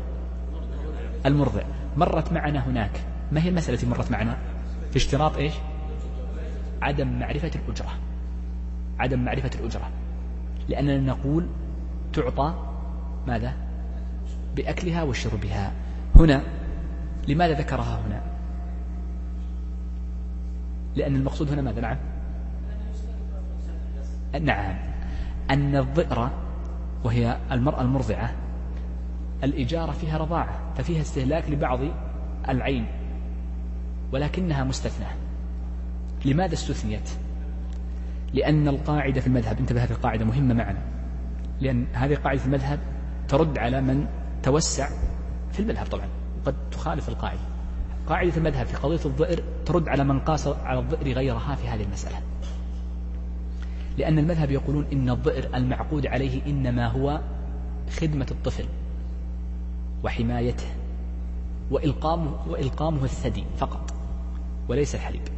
[1.27, 1.63] المرضع.
[1.97, 3.01] مرت معنا هناك.
[3.33, 4.39] ما هي المسألة التي مرت معنا؟
[4.91, 5.55] في اشتراط إيش؟
[6.83, 8.14] عدم معرفة الأجرة.
[8.99, 9.91] عدم معرفة الأجرة.
[10.69, 11.47] لأننا نقول
[12.13, 12.55] تعطى
[13.27, 13.53] ماذا؟
[14.57, 15.73] بأكلها وشربها.
[16.17, 16.43] هنا
[17.29, 18.23] لماذا ذكرها هنا؟
[20.97, 21.97] لأن المقصود هنا ماذا؟ نعم.
[24.41, 24.77] نعم.
[25.51, 26.31] أن الضئر
[27.05, 28.35] وهي المرأة المرضعة
[29.45, 31.81] الإجارة فيها رضاعة ففيها استهلاك لبعض
[32.49, 32.87] العين
[34.13, 35.07] ولكنها مستثنى.
[36.25, 37.11] لماذا استثنيت؟
[38.35, 40.83] لأن القاعدة في المذهب انتبه هذه القاعدة مهمة معنا.
[41.61, 42.79] لأن هذه قاعدة في المذهب
[43.29, 44.07] ترد على من
[44.43, 44.89] توسع
[45.53, 46.09] في المذهب طبعا
[46.47, 47.41] قد تخالف القاعدة.
[48.09, 52.17] قاعدة المذهب في قضية الضئر ترد على من قاس على الضئر غيرها في هذه المسألة.
[53.99, 57.21] لأن المذهب يقولون إن الضئر المعقود عليه إنما هو
[58.01, 58.65] خدمة الطفل
[60.05, 60.67] وحمايته
[61.71, 63.95] وإلقامه, وإلقامه الثدي فقط
[64.69, 65.34] وليس الحليب.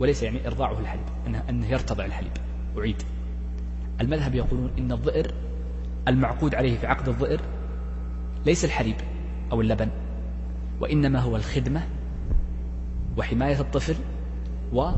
[0.00, 2.32] وليس يعني إرضاعه الحليب أنه, أنه يرتضع الحليب.
[2.78, 3.02] أعيد.
[4.00, 5.32] المذهب يقولون إن الضئر
[6.08, 7.40] المعقود عليه في عقد الظئر
[8.46, 8.96] ليس الحليب
[9.52, 9.88] أو اللبن
[10.80, 11.82] وإنما هو الخدمة
[13.16, 13.96] وحماية الطفل
[14.72, 14.90] و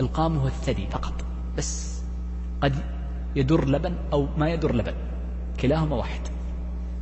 [0.00, 1.24] إلقامه الثدي فقط.
[1.58, 2.02] بس
[2.60, 2.74] قد
[3.36, 4.94] يدر لبن أو ما يدر لبن
[5.60, 6.20] كلاهما واحد.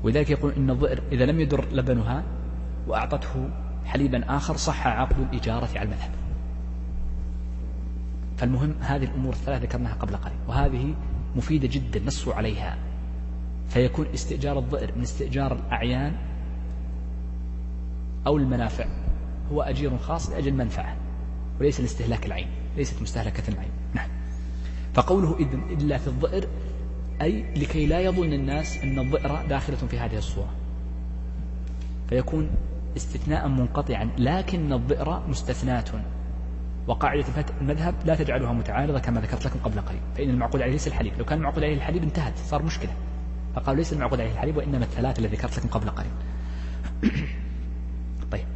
[0.03, 2.25] ولذلك يقول إن الظئر إذا لم يدر لبنها
[2.89, 3.49] وأعطته
[3.87, 6.11] حليبا آخر صح عقد الإجارة على المذهب.
[8.37, 10.95] فالمهم هذه الأمور الثلاثة ذكرناها قبل قليل وهذه
[11.37, 12.79] مفيدة جدا نصوا عليها.
[13.69, 16.17] فيكون استئجار الظئر من استئجار الأعيان
[18.27, 18.87] أو المنافع
[19.53, 20.97] هو أجير خاص لأجل منفعة
[21.61, 23.71] وليس لاستهلاك العين ليست مستهلكة العين.
[23.95, 24.09] نعم.
[24.95, 26.49] فقوله إذن إلا في الظئر
[27.23, 30.51] أي لكي لا يظن الناس أن الظئر داخلة في هذه الصورة.
[32.09, 32.51] فيكون
[32.97, 35.85] استثناء منقطعا لكن الظئر مستثناة.
[36.87, 37.25] وقاعدة
[37.61, 40.01] المذهب لا تجعلها متعارضة كما ذكرت لكم قبل قليل.
[40.17, 41.13] فإن المعقود عليه ليس الحليب.
[41.19, 42.93] لو كان المعقود عليه الحليب انتهت صار مشكلة.
[43.55, 46.11] فقالوا ليس المعقود عليه الحليب وإنما الثلاثة الذي ذكرت لكم قبل قليل.
[48.33, 48.47] طيب.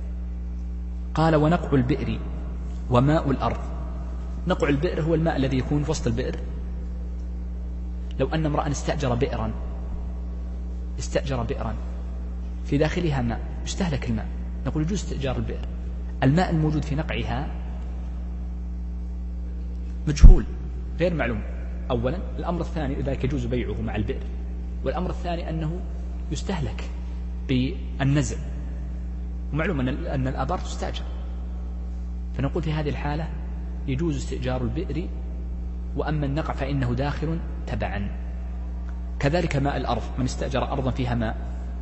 [1.14, 2.18] قال ونقع البئر
[2.90, 3.60] وماء الأرض.
[4.46, 6.36] نقع البئر هو الماء الذي يكون في وسط البئر.
[8.20, 9.52] لو أن امرأ استأجر بئرا
[10.98, 11.74] استأجر بئرا.
[12.70, 14.26] في داخلها ماء يستهلك الماء.
[14.66, 15.66] نقول يجوز استئجار البئر.
[16.22, 17.48] الماء الموجود في نقعها
[20.08, 20.44] مجهول
[21.00, 21.42] غير معلوم.
[21.90, 24.22] أولا الأمر الثاني لذلك يجوز بيعه مع البئر.
[24.84, 25.80] والأمر الثاني أنه
[26.32, 26.90] يستهلك
[27.48, 28.36] بالنزع.
[29.52, 31.04] ومعلوم أن الآبار تستأجر.
[32.34, 33.28] فنقول في هذه الحالة
[33.86, 35.08] يجوز استئجار البئر.
[35.96, 38.10] وأما النقع فإنه داخل تبعا.
[39.18, 40.02] كذلك ماء الأرض.
[40.18, 41.36] من استأجر أرضا فيها ماء.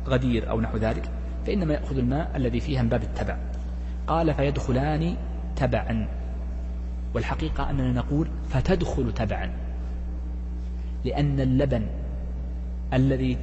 [0.07, 1.09] غدير أو نحو ذلك
[1.47, 3.37] فإنما يأخذ الماء الذي فيها من باب التبع.
[4.07, 5.15] قال فيدخلان
[5.55, 6.07] تبعا.
[7.13, 9.51] والحقيقة أننا نقول فتدخل تبعا.
[11.05, 11.87] لأن اللبن
[12.93, 13.37] الذي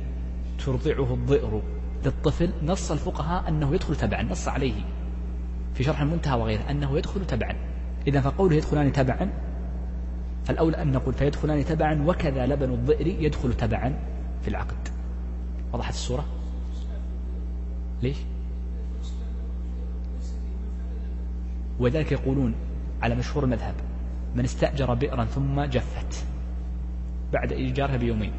[0.65, 1.63] ترضعه الضئر
[2.05, 4.83] للطفل نص الفقهاء أنه يدخل تبعا نص عليه.
[5.75, 7.55] في شرح المنتهى وغيره أنه يدخل تبعا.
[8.07, 9.31] إذا فقوله يدخلان تبعا
[10.45, 13.99] فالأولى أن نقول فيدخلان تبعا وكذا لبن الضئر يدخل تبعا
[14.43, 14.89] في العقد.
[15.73, 16.36] وضحت الصورة؟
[18.03, 18.17] ليش؟
[21.79, 22.55] وذلك يقولون
[23.03, 23.75] على مشهور المذهب
[24.35, 26.25] من استأجر بئرا ثم جفت
[27.33, 28.33] بعد إيجارها بيومين.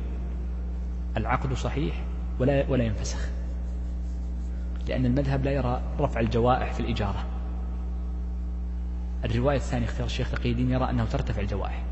[1.17, 2.03] العقد صحيح
[2.39, 3.29] ولا ولا ينفسخ
[4.87, 7.25] لأن المذهب لا يرى رفع الجوائح في الإجارة.
[9.25, 11.83] الرواية الثانية اختيار الشيخ تقي الدين يرى أنه ترتفع الجوائح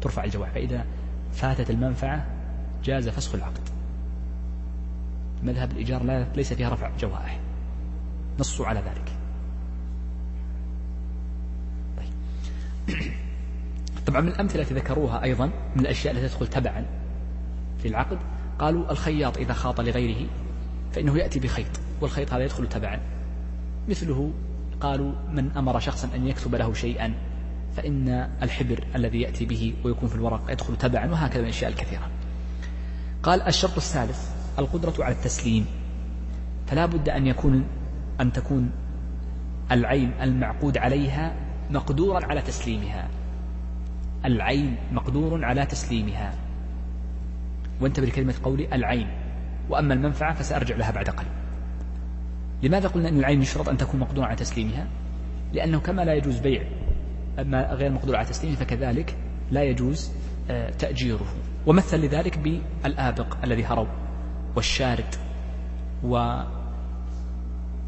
[0.00, 0.84] ترفع الجوائح فإذا
[1.32, 2.26] فاتت المنفعة
[2.84, 3.79] جاز فسخ العقد.
[5.42, 7.40] مذهب الإيجار لا ليس فيها رفع جوائح.
[8.38, 9.12] نصوا على ذلك.
[11.96, 12.12] طيب.
[14.06, 16.86] طبعا من الأمثلة التي ذكروها أيضا من الأشياء التي تدخل تبعا
[17.78, 18.18] في العقد
[18.58, 20.26] قالوا الخياط إذا خاط لغيره
[20.92, 23.00] فإنه يأتي بخيط والخيط هذا يدخل تبعا.
[23.88, 24.32] مثله
[24.80, 27.14] قالوا من أمر شخصا أن يكتب له شيئا
[27.76, 28.08] فإن
[28.42, 32.10] الحبر الذي يأتي به ويكون في الورق يدخل تبعا وهكذا من الأشياء الكثيرة.
[33.22, 35.66] قال الشرط الثالث القدرة على التسليم.
[36.66, 37.64] فلا بد أن يكون
[38.20, 38.70] أن تكون
[39.72, 41.34] العين المعقود عليها
[41.70, 43.08] مقدورا على تسليمها.
[44.24, 46.34] العين مقدور على تسليمها.
[47.80, 49.06] وانتبه لكلمة قولي العين.
[49.70, 51.32] وأما المنفعة فسأرجع لها بعد قليل.
[52.62, 54.86] لماذا قلنا أن العين يشترط أن تكون مقدورة على تسليمها؟
[55.52, 56.62] لأنه كما لا يجوز بيع
[57.38, 59.16] ما غير مقدور على تسليمه فكذلك
[59.50, 60.12] لا يجوز
[60.50, 61.26] آه، تأجيره.
[61.66, 63.88] ومثل لذلك بالآبق الذي هرب.
[64.56, 65.14] والشارد.
[66.04, 66.42] و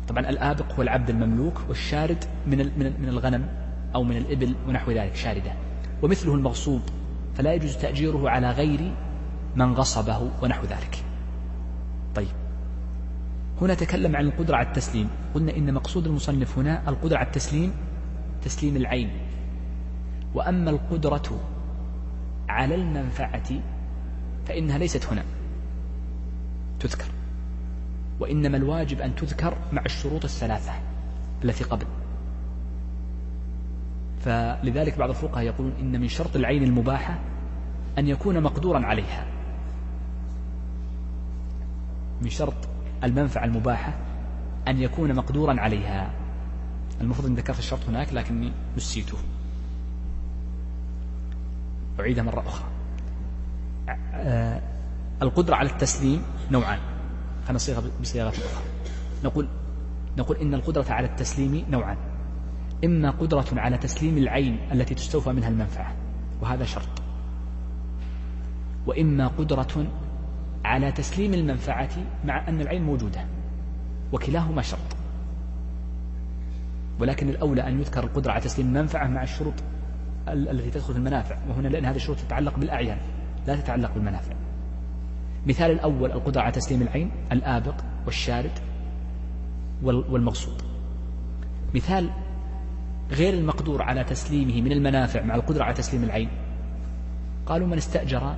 [0.08, 3.48] طبعا الآبق هو العبد المملوك والشارد من من الغنم
[3.94, 5.52] أو من الإبل ونحو ذلك شاردة.
[6.02, 6.80] ومثله المغصوب
[7.34, 8.92] فلا يجوز تأجيره على غير
[9.56, 11.04] من غصبه ونحو ذلك.
[12.14, 12.28] طيب.
[13.60, 15.08] هنا تكلم عن القدرة على التسليم.
[15.34, 17.72] قلنا إن مقصود المصنف هنا القدرة على التسليم
[18.44, 19.10] تسليم العين.
[20.34, 21.40] وأما القدرة
[22.48, 23.50] على المنفعة
[24.46, 25.24] فإنها ليست هنا.
[26.82, 27.08] تذكر.
[28.20, 30.72] وإنما الواجب أن تذكر مع الشروط الثلاثة
[31.44, 31.86] التي قبل.
[34.20, 37.18] فلذلك بعض الفقهاء يقولون إن من شرط العين المباحة
[37.98, 39.26] أن يكون مقدورا عليها.
[42.22, 42.54] من شرط
[43.04, 43.94] المنفعة المباحة
[44.68, 46.10] أن يكون مقدورا عليها.
[47.00, 49.18] المفروض أن ذكرت الشرط هناك لكني نسيته.
[52.00, 52.68] أعيدها مرة أخرى.
[55.22, 56.78] القدرة على التسليم نوعان.
[57.46, 58.62] فنصيغها بصياغة أخرى
[59.24, 59.48] نقول
[60.18, 61.96] نقول إن القدرة على التسليم نوعان.
[62.84, 65.94] إما قدرة على تسليم العين التي تستوفى منها المنفعة
[66.40, 67.02] وهذا شرط.
[68.86, 69.86] وإما قدرة
[70.64, 71.90] على تسليم المنفعة
[72.24, 73.24] مع أن العين موجودة
[74.12, 74.96] وكلاهما شرط.
[77.00, 79.54] ولكن الأولى أن يذكر القدرة على تسليم المنفعة مع الشروط
[80.28, 81.36] التي تدخل في المنافع.
[81.48, 82.98] وهنا لأن هذه الشروط تتعلق بالأعيان
[83.46, 84.41] لا تتعلق بالمنافع.
[85.46, 87.74] مثال الأول القدرة على تسليم العين الآبق
[88.06, 88.58] والشارد
[89.82, 90.62] والمقصود.
[91.74, 92.10] مثال
[93.10, 96.28] غير المقدور على تسليمه من المنافع مع القدرة على تسليم العين.
[97.46, 98.34] قالوا من استأجر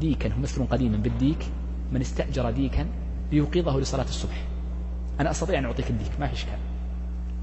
[0.00, 1.46] ديكا هو مثل قديما بالديك
[1.92, 2.86] من استأجر ديكا
[3.32, 4.44] ليوقظه لصلاة الصبح.
[5.20, 6.58] أنا أستطيع أن أعطيك الديك ما في إشكال.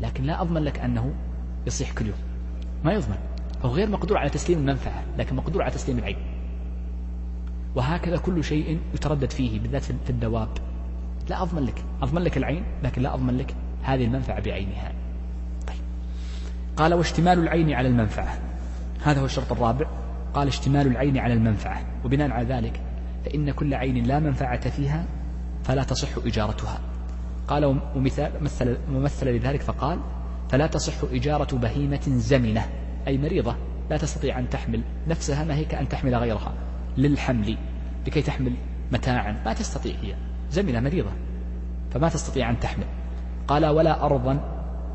[0.01, 1.13] لكن لا أضمن لك أنه
[1.67, 2.17] يصيح كل يوم.
[2.83, 3.17] ما يضمن.
[3.61, 6.17] هو غير مقدور على تسليم المنفعة لكن مقدور على تسليم العين.
[7.77, 10.49] وهكذا كل شيء يتردد فيه بالذات في الدواب.
[11.29, 14.91] لا أضمن لك أضمن لك العين لكن لا أضمن لك هذه المنفعة بعينها.
[15.67, 15.77] طيب.
[16.77, 18.39] قال واشتمال العين على المنفعة.
[19.03, 19.87] هذا هو الشرط الرابع.
[20.33, 21.85] قال اشتمال العين على المنفعة.
[22.05, 22.81] وبناء على ذلك
[23.25, 25.05] فإن كل عين لا منفعة فيها
[25.63, 26.79] فلا تصح إجارتها.
[27.47, 29.99] قال ومثال مثل ممثل لذلك فقال
[30.49, 32.65] فلا تصح إجارة بهيمة زمنة.
[33.07, 33.55] أي مريضة
[33.89, 36.53] لا تستطيع أن تحمل نفسها ما هي؟ كأن تحمل غيرها.
[36.97, 37.57] للحمل.
[38.07, 38.53] لكي تحمل
[38.91, 39.41] متاعا.
[39.45, 40.15] ما تستطيع هي.
[40.51, 41.11] زمنة مريضة.
[41.91, 42.85] فما تستطيع أن تحمل.
[43.47, 44.39] قال ولا أرضا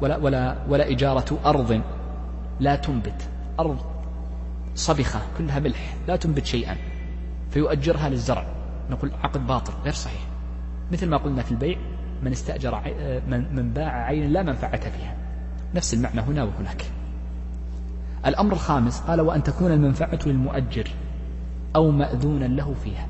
[0.00, 1.82] ولا, ولا, ولا إجارة أرض
[2.60, 3.28] لا تنبت.
[3.60, 3.78] أرض
[4.74, 6.76] صبخة كلها ملح لا تنبت شيئا.
[7.50, 8.46] فيؤجرها للزرع.
[8.90, 10.20] نقول عقد باطل غير صحيح.
[10.92, 11.78] مثل ما قلنا في البيع
[12.22, 12.80] من استأجر
[13.28, 15.16] من, من باع عينا لا منفعة فيها.
[15.74, 16.84] نفس المعنى هنا وهناك.
[18.26, 20.88] الأمر الخامس قال وأن تكون المنفعة للمؤجر.
[21.76, 23.06] أو مأذونا له فيها.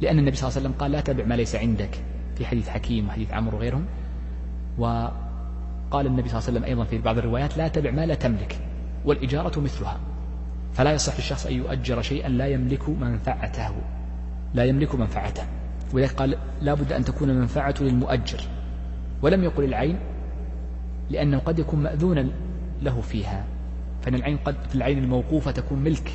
[0.00, 2.02] لأن النبي صلى الله عليه وسلم قال لا تبع ما ليس عندك
[2.36, 3.84] في حديث حكيم وحديث عمرو وغيرهم.
[4.78, 8.58] وقال النبي صلى الله عليه وسلم أيضا في بعض الروايات لا تبع ما لا تملك
[9.04, 10.00] والإجارة مثلها.
[10.72, 13.70] فلا يصح للشخص أن يؤجر شيئا لا يملك منفعته
[14.54, 15.42] لا يملك منفعته.
[15.92, 18.40] ولذلك قال لا بد أن تكون المنفعة للمؤجر.
[19.22, 19.98] ولم يقل العين
[21.10, 22.28] لأنه قد يكون مأذونا
[22.82, 23.44] له فيها.
[24.02, 26.12] فإن العين قد في العين الموقوفة تكون ملك.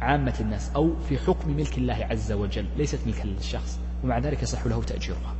[0.00, 4.66] عامة الناس أو في حكم ملك الله عز وجل ليست ملكا للشخص ومع ذلك يصح
[4.66, 5.34] له تأجيرها.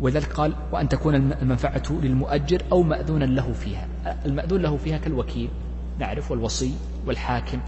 [0.00, 3.88] ولذلك قال وأن تكون المنفعة للمؤجر أو مأذونا له فيها.
[4.26, 5.50] المأذون له فيها كالوكيل
[5.98, 6.74] نعرف والوصي
[7.06, 7.60] والحاكم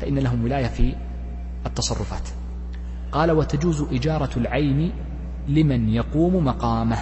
[0.00, 0.94] فإن لهم ولاية في
[1.66, 2.28] التصرفات.
[3.12, 4.92] قال وتجوز إجارة العين
[5.48, 6.98] لمن يقوم مقامه.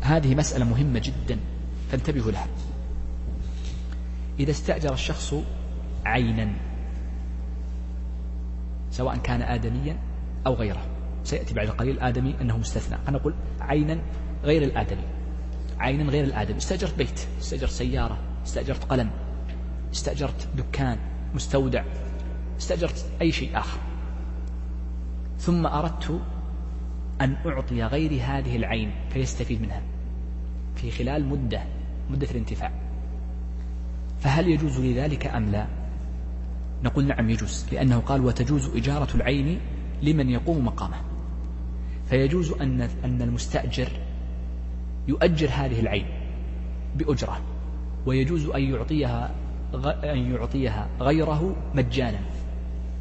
[0.00, 1.38] هذه مسألة مهمة جدا
[1.90, 2.46] فانتبهوا لها.
[4.40, 5.34] إذا استأجر الشخص
[6.04, 6.52] عينا
[8.90, 9.96] سواء كان آدميا
[10.46, 10.86] أو غيره.
[11.24, 12.98] سيأتي بعد قليل آدمي أنه مستثنى.
[13.08, 13.98] أنا أقول عينا
[14.44, 15.04] غير الآدمي.
[15.78, 16.58] عينا غير الآدمي.
[16.58, 19.10] استأجرت بيت استأجرت سيارة استأجرت قلم
[19.92, 20.98] استأجرت دكان
[21.34, 21.84] مستودع
[22.58, 23.78] استأجرت أي شيء آخر.
[25.38, 26.20] ثم أردت
[27.20, 29.82] أن أعطي غير هذه العين فيستفيد منها
[30.74, 31.62] في خلال مدة
[32.10, 32.72] مدة الانتفاع.
[34.20, 35.81] فهل يجوز لي ذلك أم لا؟
[36.84, 39.60] نقول نعم يجوز لأنه قال وتجوز إجارة العين
[40.02, 40.96] لمن يقوم مقامه.
[42.06, 43.88] فيجوز أن أن المستأجر
[45.08, 46.06] يؤجر هذه العين
[46.96, 47.40] بأجرة
[48.06, 49.30] ويجوز أن يعطيها
[50.04, 52.20] أن يعطيها غيره مجانا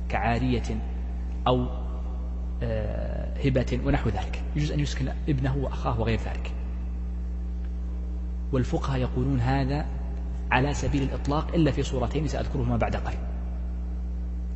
[0.10, 0.82] كعارية
[1.48, 1.68] أو
[2.64, 4.44] آه، هبة ونحو ذلك.
[4.56, 6.52] يجوز أن يسكن ابنه وأخاه وغير ذلك.
[8.52, 9.86] والفقهاء يقولون هذا
[10.52, 13.31] على سبيل الإطلاق إلا في صورتين سأذكرهما بعد قليل.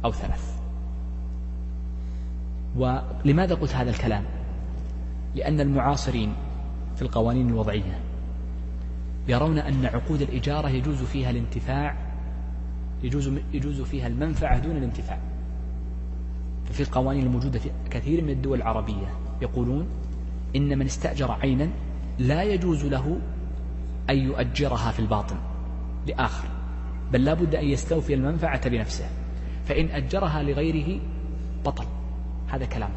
[0.06, 0.56] أو ثلاث.
[2.76, 4.24] ولماذا قلت هذا الكلام؟
[5.36, 6.34] لأن المعاصرين
[6.96, 8.00] في القوانين الوضعية
[9.28, 11.96] يرون أن عقود الإجارة يجوز فيها الانتفاع
[13.04, 15.20] يجوز, يجوز فيها المنفعة دون الانتفاع.
[16.66, 19.08] ففي القوانين الموجودة في كثير من الدول العربية
[19.42, 19.88] يقولون
[20.56, 21.70] إن من استأجر عينا
[22.20, 23.20] لا يجوز له
[24.10, 25.36] أن يؤجرها في الباطن
[26.08, 26.48] لآخر
[27.14, 29.06] بل لا بد أن يستوفي المنفعة بنفسه.
[29.66, 31.00] فإن أجرها لغيره
[31.66, 31.86] بطل.
[32.48, 32.90] هذا كلام.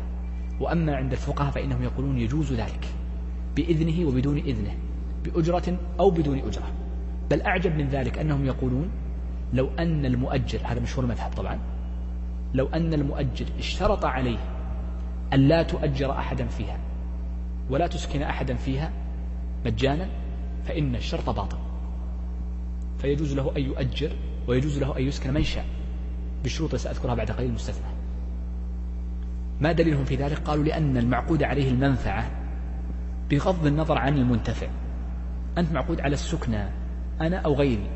[0.60, 2.88] وأما عند الفقهاء فإنهم يقولون يجوز ذلك.
[3.56, 4.74] بإذنه وبدون إذنه.
[5.24, 6.72] بأجرة أو بدون أجرة.
[7.30, 8.90] بل أعجب من ذلك أنهم يقولون
[9.52, 11.58] لو أن المؤجر هذا مشهور المذهب طبعا.
[12.54, 14.38] لو أن المؤجر اشترط عليه
[15.34, 16.78] أن لا تؤجر أحدا فيها
[17.70, 18.92] ولا تسكن أحدا فيها
[19.66, 20.08] مجانا
[20.64, 21.58] فإن الشرط باطل.
[22.98, 24.10] فيجوز له أن يؤجر
[24.48, 25.64] ويجوز له أن يسكن من شاء.
[26.44, 27.98] بشروط سأذكرها بعد قليل مستثنى
[29.60, 32.30] ما دليلهم في ذلك؟ قالوا لأن المعقود عليه المنفعة
[33.30, 34.66] بغض النظر عن المنتفع.
[35.58, 36.64] أنت معقود على السكنى
[37.20, 37.86] أنا أو غيري.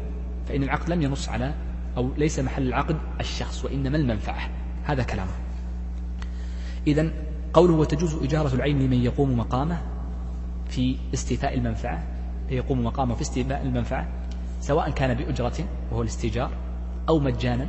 [0.49, 1.55] فإن العقد لم ينص على
[1.97, 4.49] أو ليس محل العقد الشخص وإنما المنفعة.
[4.85, 5.33] هذا كلامه.
[6.87, 7.11] إذا
[7.53, 9.79] قوله وتجوز إجارة العين لمن يقوم مقامه
[10.69, 12.03] في استيفاء المنفعة
[12.51, 14.09] يقوم مقامه في استيفاء المنفعة
[14.61, 15.55] سواء كان بأجرة
[15.91, 16.51] وهو الاستيجار
[17.09, 17.67] أو مجانا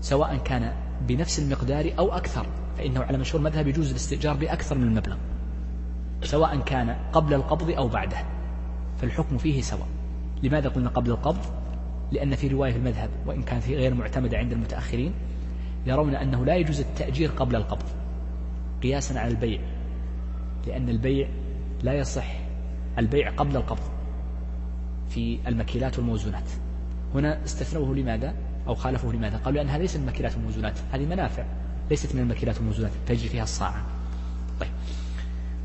[0.00, 0.72] سواء كان
[1.08, 2.46] بنفس المقدار أو أكثر
[2.78, 5.16] فإنه على مشهور مذهب يجوز الاستئجار بأكثر من المبلغ
[6.22, 8.16] سواء كان قبل القبض أو بعده
[8.98, 9.88] فالحكم فيه سواء.
[10.42, 11.44] لماذا قلنا قبل القبض؟
[12.12, 15.12] لأن في رواية في المذهب وإن كانت غير معتمدة عند المتأخرين
[15.86, 17.86] يرون أنه لا يجوز التأجير قبل القبض
[18.82, 19.60] قياسا على البيع
[20.66, 21.28] لأن البيع
[21.82, 22.26] لا يصح
[22.98, 23.82] البيع قبل القبض
[25.08, 26.50] في المكيلات والموزونات.
[27.14, 28.34] هنا استثنوه لماذا؟
[28.68, 31.44] أو خالفوه لماذا؟ قالوا لأن هذه ليست المكيلات والموزونات هذه منافع
[31.90, 33.82] ليست من المكيلات والموزونات تجري فيها الصاعة.
[34.60, 34.70] طيب.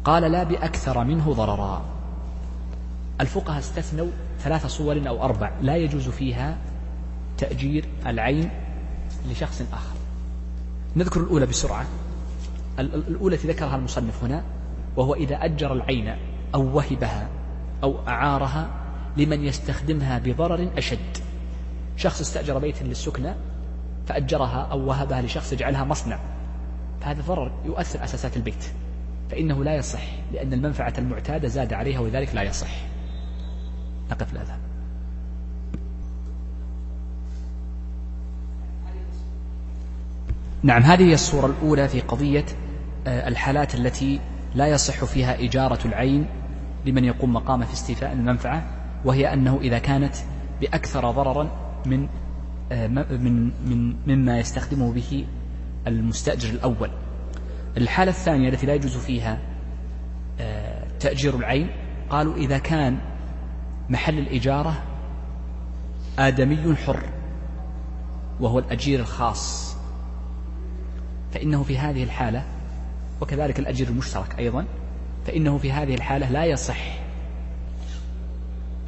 [0.04, 1.86] قال لا بأكثر منه ضررا.
[3.22, 4.08] الفقهاء استثنوا
[4.40, 6.58] ثلاث صور أو أربع لا يجوز فيها
[7.38, 8.50] تأجير العين
[9.30, 9.96] لشخص آخر.
[10.96, 11.86] نذكر الأولى بسرعة.
[12.80, 14.44] الأولى التي ذكرها المصنف هنا
[14.96, 16.16] وهو إذا أجر العين
[16.56, 17.28] أو وهبها
[17.84, 18.70] أو أعارها
[19.18, 21.18] لمن يستخدمها بضرر أشد.
[21.98, 23.36] شخص استأجر بيتا للسكنة
[24.08, 26.20] فأجرها أو وهبها لشخص يجعلها مصنع.
[27.02, 28.66] فهذا ضرر يؤثر أساسات البيت.
[29.32, 30.02] فإنه لا يصح
[30.34, 32.94] لأن المنفعة المعتادة زاد عليها وذلك لا يصح.
[34.12, 34.58] نقف الأذان
[40.64, 42.46] نعم هذه هي الصورة الأولى في قضية
[43.08, 44.20] آه، الحالات التي
[44.56, 46.26] لا يصح فيها إجارة العين
[46.86, 48.64] لمن يقوم مقام في استيفاء المنفعة
[49.06, 50.16] وهي أنه إذا كانت
[50.62, 51.50] بأكثر ضررا
[51.86, 52.08] من
[52.72, 55.26] آه، من من مما يستخدمه به
[55.88, 56.90] المستأجر الأول.
[57.78, 59.40] الحالة الثانية التي لا يجوز فيها
[60.40, 61.70] آه، تأجير العين
[62.10, 62.98] قالوا إذا كان
[63.90, 64.84] محل الإجارة
[66.20, 67.04] آدمي حر
[68.40, 69.76] وهو الأجير الخاص
[71.34, 72.44] فإنه في هذه الحالة
[73.22, 74.66] وكذلك الأجير المشترك أيضا
[75.26, 77.00] فإنه في هذه الحالة لا يصح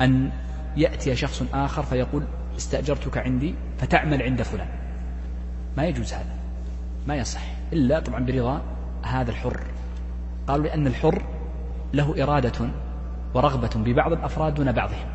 [0.01, 0.31] أن
[0.77, 2.23] يأتي شخص آخر فيقول
[2.57, 4.67] استأجرتك عندي فتعمل عند فلان.
[5.77, 6.35] ما يجوز هذا.
[7.07, 7.41] ما يصح.
[7.73, 8.61] إلا طبعا برضا
[9.03, 9.59] هذا الحر.
[10.47, 11.21] قالوا لأن الحر
[11.93, 12.69] له إرادة
[13.33, 15.07] ورغبة ببعض الأفراد دون بعضهم.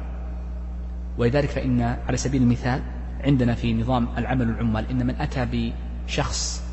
[1.19, 2.83] ولذلك فإن على سبيل المثال
[3.25, 5.73] عندنا في نظام العمل العمال إن من أتى
[6.07, 6.65] بشخص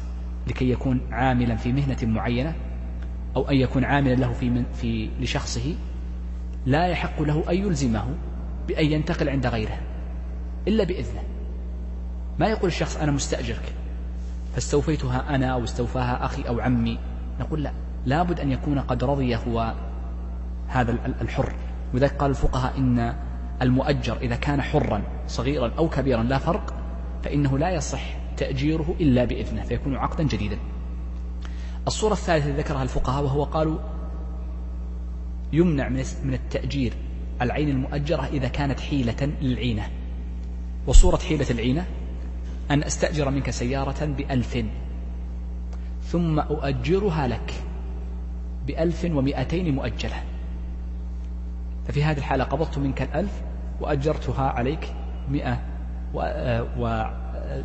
[0.47, 2.53] لكي يكون عاملا في مهنة معينة
[3.35, 5.75] أو أن يكون عاملا له في, من في لشخصه
[6.65, 8.05] لا يحق له أن يلزمه
[8.67, 9.77] بأن ينتقل عند غيره.
[10.67, 11.23] إلا بإذنه.
[12.39, 13.73] ما يقول الشخص أنا مستأجرك.
[14.53, 16.99] فاستوفيتها أنا أو استوفاها أخي أو عمي.
[17.39, 17.71] نقول لا.
[18.05, 19.73] لابد أن يكون قد رضي هو
[20.67, 21.53] هذا الحر.
[21.93, 23.15] وذلك قال الفقهاء إن
[23.61, 26.73] المؤجر إذا كان حرا صغيرا أو كبيرا لا فرق
[27.23, 28.01] فإنه لا يصح
[28.37, 30.57] تأجيره إلا بإذنه فيكون عقدا جديدا.
[31.87, 33.77] الصورة الثالثة ذكرها الفقهاء وهو قالوا
[35.53, 35.89] يمنع
[36.23, 36.93] من التأجير
[37.41, 39.89] العين المؤجرة إذا كانت حيلة للعينة.
[40.87, 41.85] وصورة حيلة العينة
[42.71, 44.65] أن أستأجر منك سيارة بألف
[46.01, 47.53] ثم أؤجرها لك
[48.67, 50.23] بألف ومئتين مؤجلة.
[51.87, 53.41] ففي هذه الحالة قبضت منك الألف
[53.81, 54.93] وأجرتها عليك
[55.29, 55.61] مئة
[56.13, 56.19] و...
[56.79, 57.05] و...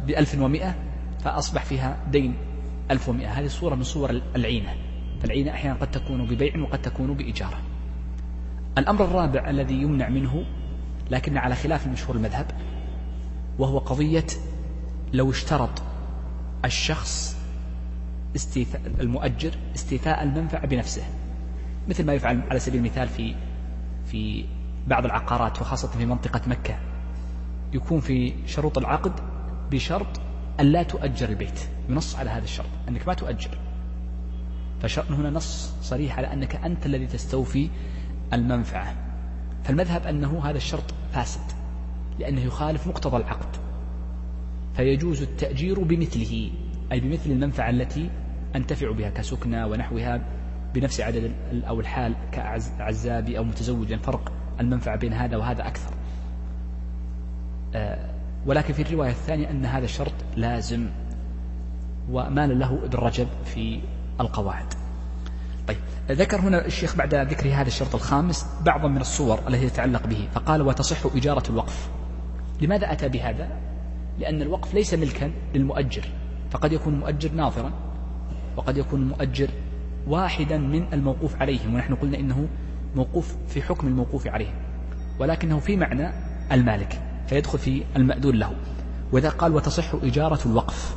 [0.06, 0.74] بألف ومئة
[1.20, 2.34] فأصبح فيها دين
[2.90, 3.28] ألف ومئة.
[3.28, 4.74] هذه صورة من صور العينة.
[5.22, 7.58] فالعينة أحيانا قد تكون ببيع وقد تكون بإجارة
[8.78, 10.44] الأمر الرابع الذي يمنع منه
[11.10, 12.46] لكن على خلاف مشهور المذهب
[13.58, 14.26] وهو قضية
[15.12, 15.82] لو اشترط
[16.64, 17.36] الشخص
[18.36, 21.02] استيفاء المؤجر استيفاء المنفعة بنفسه
[21.88, 23.34] مثل ما يفعل على سبيل المثال في
[24.06, 24.44] في
[24.86, 26.78] بعض العقارات وخاصة في منطقة مكة.
[27.72, 29.12] يكون في شروط العقد
[29.70, 30.20] بشرط
[30.60, 33.50] أن لا تؤجر البيت ينص على هذا الشرط أنك ما تؤجر.
[34.82, 37.68] فشرط هنا نص صريح على أنك أنت الذي تستوفي
[38.32, 38.94] المنفعة.
[39.64, 41.61] فالمذهب أنه هذا الشرط فاسد.
[42.22, 43.56] لأنه يخالف مقتضى العقد.
[44.76, 46.50] فيجوز التأجير بمثله
[46.92, 48.10] أي بمثل المنفعة التي
[48.56, 50.20] أنتفع بها كسكنى ونحوها
[50.74, 51.32] بنفس عدد
[51.68, 55.94] أو الحال كعزابي أو متزوج فرق المنفعة بين هذا وهذا أكثر.
[57.74, 58.10] آه،
[58.46, 60.88] ولكن في الرواية الثانية أن هذا الشرط لازم
[62.10, 63.80] ومال له ابن رجب في
[64.20, 64.66] القواعد.
[65.68, 65.78] طيب
[66.10, 70.62] ذكر هنا الشيخ بعد ذكر هذا الشرط الخامس بعضا من الصور التي تتعلق به فقال
[70.62, 71.90] وتصح إجارة الوقف.
[72.62, 73.48] لماذا أتى بهذا؟
[74.18, 76.04] لأن الوقف ليس ملكا للمؤجر
[76.50, 77.72] فقد يكون المؤجر ناظرا
[78.56, 79.48] وقد يكون المؤجر
[80.06, 82.48] واحدا من الموقوف عليهم ونحن قلنا إنه
[82.96, 84.54] موقوف في حكم الموقوف عليه
[85.18, 86.10] ولكنه في معنى
[86.52, 88.52] المالك فيدخل في المأذون له.
[89.12, 90.96] وإذا قال وتصح إجارة الوقف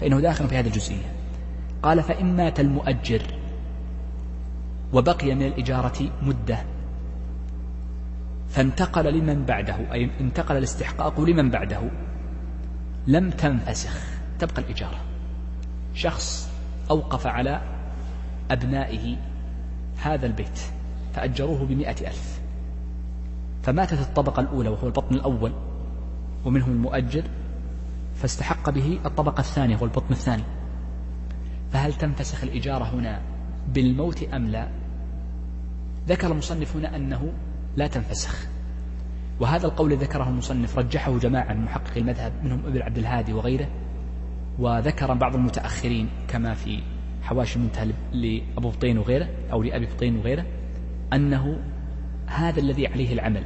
[0.00, 1.12] فإنه داخل في هذه الجزئية.
[1.82, 3.22] قال فإن مات المؤجر
[4.92, 6.58] وبقي من الإجارة مدة.
[8.54, 11.80] فانتقل لمن بعده أي انتقل الاستحقاق لمن بعده.
[13.06, 14.00] لم تنفسخ
[14.38, 15.00] تبقى الإجارة.
[15.94, 16.50] شخص
[16.90, 17.60] أوقف على
[18.50, 19.16] أبنائه
[20.02, 20.60] هذا البيت
[21.14, 22.40] فأجروه بمئة ألف.
[23.62, 25.52] فماتت الطبقة الأولى وهو البطن الأول
[26.44, 27.22] ومنهم المؤجر
[28.14, 30.44] فاستحق به الطبقة الثانية وهو البطن الثاني.
[31.72, 33.20] فهل تنفسخ الإجارة هنا
[33.68, 34.68] بالموت أم لا؟
[36.08, 37.32] ذكر المصنف هنا أنه
[37.76, 38.46] لا تنفسخ.
[39.40, 43.68] وهذا القول ذكره المصنف رجحه جماعة من محقق المذهب منهم ابن عبد الهادي وغيره
[44.58, 46.82] وذكر بعض المتأخرين كما في
[47.22, 50.46] حواشي المنتهى لأبو بطين وغيره أو لأبي بطين وغيره
[51.12, 51.58] أنه
[52.26, 53.44] هذا الذي عليه العمل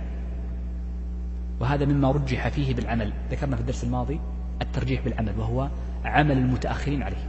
[1.61, 3.13] وهذا مما رجح فيه بالعمل.
[3.31, 4.21] ذكرنا في الدرس الماضي
[4.63, 5.71] الترجيح بالعمل وهو
[6.05, 7.27] عمل المتأخرين عليه.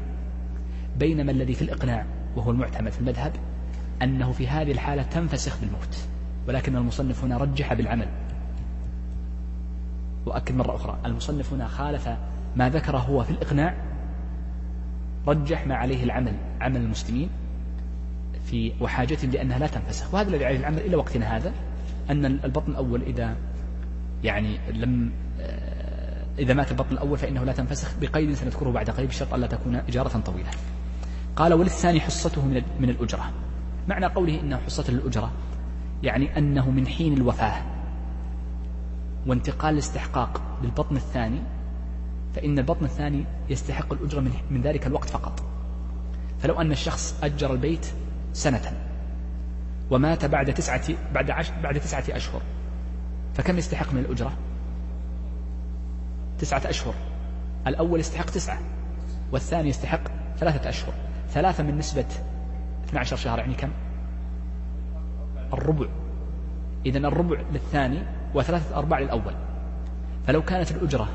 [0.97, 3.31] بينما الذي في الإقناع وهو المعتمد في المذهب
[4.01, 5.97] أنه في هذه الحالة تنفسخ بالموت.
[6.47, 8.07] ولكن المصنف هنا رجح بالعمل.
[10.25, 12.09] وأكد مرة أخرى المصنف هنا خالف
[12.55, 13.75] ما ذكره هو في الإقناع
[15.27, 17.29] رجح ما عليه العمل عمل المسلمين
[18.45, 20.13] في وحاجتهم لأنها لا تنفسخ.
[20.13, 21.53] وهذا الذي عليه العمل إلى وقتنا هذا
[22.09, 23.35] أن البطن الأول إذا
[24.23, 29.33] يعني لم آه، إذا مات البطن الأول فإنه لا تنفسخ بقيد سنذكره بعد قليل بشرط
[29.33, 30.49] ألا تكون إجارة طويلة.
[31.35, 32.45] قال وللثاني حصته
[32.79, 33.31] من الأجرة.
[33.87, 35.31] معنى قوله إنه حصة للأجرة
[36.03, 37.61] يعني أنه من حين الوفاة
[39.27, 41.39] وانتقال الاستحقاق للبطن الثاني
[42.35, 45.43] فإن البطن الثاني يستحق الأجرة من, من ذلك الوقت فقط
[46.39, 47.87] فلو أن الشخص أجر البيت
[48.33, 48.61] سنة
[49.91, 50.83] ومات بعد تسعة
[51.13, 52.41] بعد عش بعد تسعة أشهر
[53.33, 54.31] فكم يستحق من الأجرة؟
[56.39, 56.93] تسعة أشهر
[57.67, 58.59] الأول يستحق تسعة
[59.31, 60.01] والثاني يستحق
[60.37, 60.93] ثلاثة أشهر
[61.29, 62.05] ثلاثة من نسبة
[62.87, 63.69] 12 شهر يعني كم؟
[65.53, 65.87] الربع.
[66.85, 67.99] إذا الربع للثاني
[68.33, 69.33] وثلاثة أرباع للأول.
[70.27, 71.07] فلو كانت الأجرة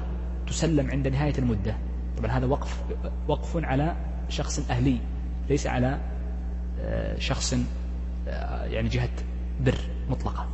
[0.47, 1.77] تسلم عند نهاية المدة
[2.19, 2.85] طبعا هذا وقف
[3.29, 3.97] وقف على
[4.29, 4.99] شخص أهلي
[5.49, 5.99] ليس على
[6.81, 7.55] آه، شخص
[8.29, 9.09] آه، يعني جهة
[9.61, 9.79] بر
[10.11, 10.47] مطلقة.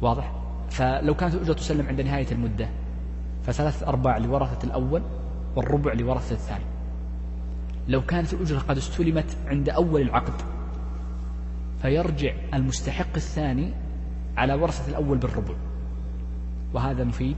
[0.00, 0.32] واضح؟
[0.70, 2.68] فلو كانت الأجرة تسلم عند نهاية المدة
[3.42, 5.02] فثلاثة أرباع لورثة الأول
[5.56, 6.64] والربع لورثة الثاني.
[7.88, 10.34] لو كانت الأجرة قد استلمت عند أول العقد
[11.82, 13.72] فيرجع المستحق الثاني
[14.36, 15.54] على ورثة الأول بالربع.
[16.74, 17.36] وهذا مفيد.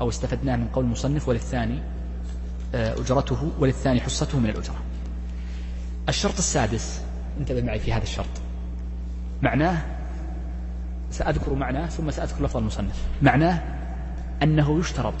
[0.00, 1.82] أو استفدناه من قول المصنف وللثاني
[2.74, 4.76] آه، أجرته وللثاني حصته من الأجرة.
[6.08, 7.02] الشرط السادس
[7.40, 8.26] انتبه معي في هذا الشرط.
[9.42, 9.82] معناه
[11.10, 13.06] سأذكر معناه ثم سأذكر لفظ المصنف.
[13.22, 13.62] معناه
[14.42, 15.14] أنه يشترط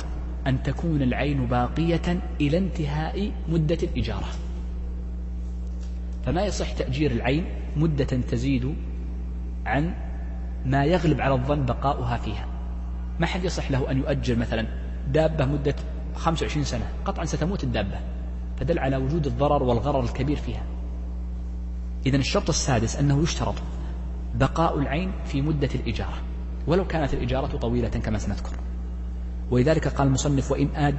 [0.46, 4.28] أن تكون العين باقية إلى انتهاء مدة الإجارة.
[6.26, 7.44] فما يصح تأجير العين
[7.76, 8.74] مدة تزيد
[9.66, 9.94] عن
[10.66, 12.46] ما يغلب على الظن بقاؤها فيها.
[13.20, 14.66] ما حد يصح له أن يؤجر مثلا
[15.12, 15.74] دابة مدة
[16.14, 16.86] 25 سنة.
[17.04, 18.00] قطعا ستموت الدابة.
[18.56, 20.62] فدل على وجود الضرر والغرر الكبير فيها.
[22.06, 23.54] إذا الشرط السادس أنه يشترط
[24.34, 26.22] بقاء العين في مدة الإجارة
[26.66, 28.56] ولو كانت الإجارة طويلة كما سنذكر.
[29.50, 30.94] ولذلك قال المصنف وإن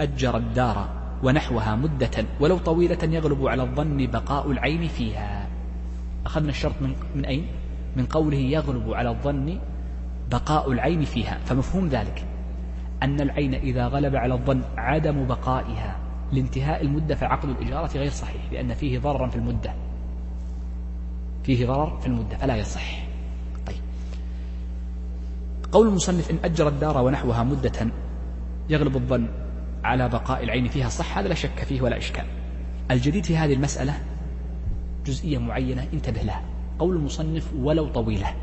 [0.00, 5.48] أجر الدار ونحوها مدة ولو طويلة يغلب على الظن بقاء العين فيها.
[6.26, 7.46] أخذنا الشرط من, من أين؟
[7.96, 9.58] من قوله يغلب على الظن
[10.30, 11.38] بقاء العين فيها.
[11.44, 12.26] فمفهوم ذلك.
[13.02, 15.96] أن العين إذا غلب على الظن عدم بقائها
[16.32, 19.74] لانتهاء المدة فعقد الإجارة غير صحيح لأن فيه ضررا في المدة.
[21.44, 23.06] فيه ضرر في المدة فلا يصح.
[23.66, 23.80] طيب.
[25.72, 27.86] قول المصنف إن أجر الدار ونحوها مدة
[28.68, 29.28] يغلب الظن.
[29.84, 32.24] على بقاء العين فيها صح هذا لا شك فيه ولا إشكال.
[32.90, 33.94] الجديد في هذه المسألة
[35.06, 36.42] جزئية معينة انتبه لها.
[36.78, 38.34] قول المصنف ولو طويلة.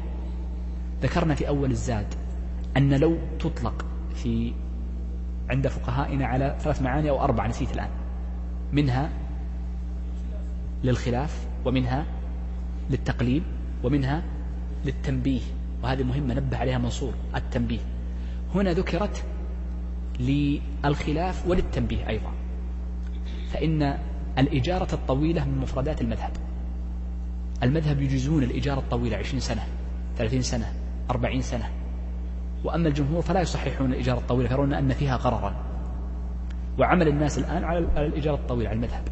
[1.02, 2.14] ذكرنا في أول الزاد
[2.78, 3.86] أن لو تطلق
[4.16, 4.54] في
[5.50, 7.90] عند فقهائنا على ثلاث معاني أو أربع نسيت الآن.
[8.72, 9.10] منها
[10.84, 12.06] للخلاف ومنها
[12.90, 13.44] للتقليب
[13.84, 14.24] ومنها
[14.86, 15.42] للتنبيه.
[15.84, 17.80] وهذه مهمة نبه عليها منصور التنبيه.
[18.56, 19.24] هنا ذكرت
[20.20, 22.32] للخلاف وللتنبيه أيضا.
[23.50, 23.98] فإن
[24.38, 26.32] الإجارة الطويلة من مفردات المذهب.
[27.64, 29.64] المذهب يجيزون الإجارة الطويلة عشرين سنة
[30.18, 30.74] ثلاثين سنة
[31.12, 31.70] أربعين سنة.
[32.64, 35.56] وأما الجمهور فلا يصححون الإجارة الطويلة يرون أن فيها غررا
[36.80, 39.04] وعمل الناس الآن على الإجارة الطويلة على المذهب.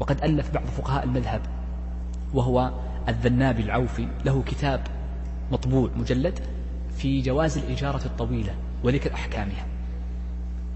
[0.00, 1.40] وقد ألف بعض فقهاء المذهب
[2.34, 2.70] وهو
[3.08, 4.08] الذنابي العوفي.
[4.24, 4.80] له كتاب
[5.52, 6.38] مطبوع مجلد
[6.96, 9.66] في جواز الإجارة الطويلة وذكر أحكامها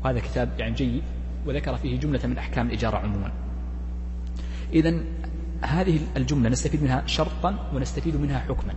[0.05, 1.03] وهذا كتاب يعني جيد
[1.47, 3.33] وذكر فيه جملة من أحكام الإجارة عموما.
[4.73, 5.01] إذا
[5.63, 8.75] هذه الجملة نستفيد منها شرطا ونستفيد منها حكما.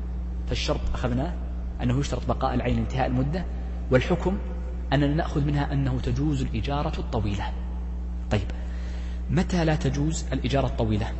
[0.47, 1.33] فالشرط أخذناه
[1.81, 3.45] أنه يشترط بقاء العين انتهاء المدة
[3.91, 4.37] والحكم
[4.93, 7.51] أننا نأخذ منها أنه تجوز الإجارة الطويلة.
[8.31, 8.47] طيب
[9.29, 11.11] متى لا تجوز الإجارة الطويلة؟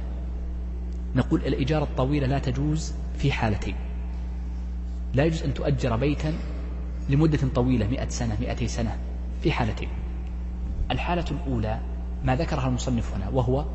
[1.16, 3.76] نقول الإجارة الطويلة لا تجوز في حالتين.
[5.14, 6.34] لا يجوز أن تؤجر بيتا
[7.10, 8.97] لمدة طويلة مئة سنة مئتي سنة.
[9.44, 9.89] في حالتين.
[10.91, 11.80] الحالة الأولى
[12.24, 13.66] ما ذكرها المصنف هنا وهو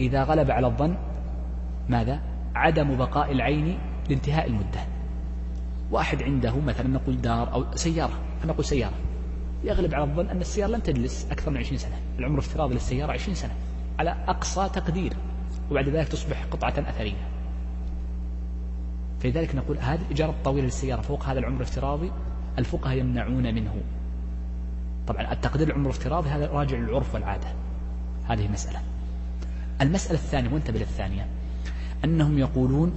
[0.00, 0.96] إذا غلب على الظن
[1.88, 2.20] ماذا؟
[2.54, 3.78] عدم بقاء العين
[4.08, 4.80] لانتهاء المدة.
[5.90, 8.12] واحد عنده مثلا نقول دار أو سيارة
[8.44, 8.94] نقول سيارة.
[9.64, 11.96] يغلب على الظن أن السيارة لن تجلس أكثر من 20 سنة.
[12.18, 13.54] العمر الافتراضي للسيارة 20 سنة.
[13.98, 15.12] على أقصى تقدير
[15.70, 17.28] وبعد ذلك تصبح قطعة أثرية.
[19.20, 22.12] فلذلك نقول هذه الإجارة الطويلة للسيارة فوق هذا العمر الافتراضي
[22.58, 23.74] الفقهاء يمنعون منه.
[25.06, 27.48] طبعا التقدير العمر الافتراضي هذا راجع للعرف والعادة.
[28.28, 28.80] هذه مسألة.
[29.80, 31.26] المسألة الثانية وانتبه للثانية.
[32.04, 32.92] أنهم يقولون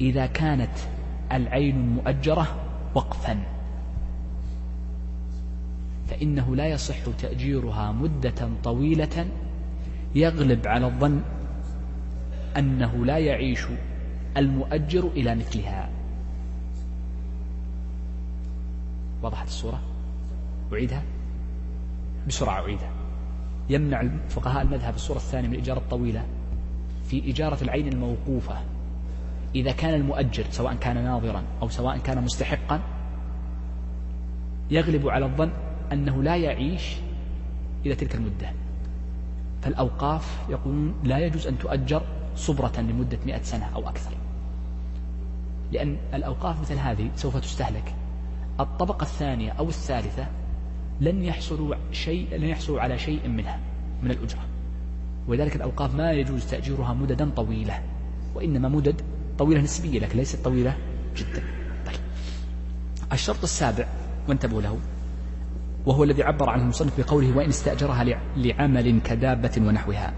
[0.00, 0.78] إذا كانت
[1.32, 2.56] العين المؤجرة
[2.94, 3.38] وقفا
[6.08, 9.26] فإنه لا يصح تأجيرها مدة طويلة
[10.14, 11.20] يغلب على الظن
[12.56, 13.66] أنه لا يعيش
[14.36, 15.90] المؤجر إلى مثلها.
[19.22, 19.80] وضحت الصورة؟
[20.72, 21.02] أعيدها.
[22.28, 22.90] بسرعة أعيدها.
[23.68, 26.24] يمنع فقهاء المذهب الصورة الثانية من الإجارة الطويلة
[27.08, 28.56] في إجارة العين الموقوفة.
[29.54, 32.80] إذا كان المؤجر سواء كان ناظرا أو سواء كان مستحقا
[34.70, 35.50] يغلب على الظن
[35.92, 36.96] أنه لا يعيش
[37.86, 38.52] إلى تلك المدة.
[39.62, 42.02] فالأوقاف يقولون لا يجوز أن تؤجر
[42.36, 44.10] صبرة لمدة مئة سنة أو أكثر.
[45.72, 47.94] لأن الأوقاف مثل هذه سوف تستهلك.
[48.60, 50.26] الطبقة الثانية أو الثالثة
[51.02, 53.60] لن يحصلوا شيء لن يحصلوا على شيء منها
[54.02, 54.40] من الأجرة.
[55.28, 57.82] ولذلك الأوقاف ما يجوز تأجيرها مددا طويلة
[58.34, 59.00] وإنما مدد
[59.38, 60.76] طويلة نسبية لكن ليست طويلة
[61.16, 61.42] جدا.
[61.86, 62.00] طيب.
[63.12, 63.86] الشرط السابع
[64.28, 64.78] وانتبهوا له
[65.86, 68.04] وهو الذي عبر عنه المصنف بقوله وإن استأجرها
[68.36, 70.12] لعمل كدابة ونحوها.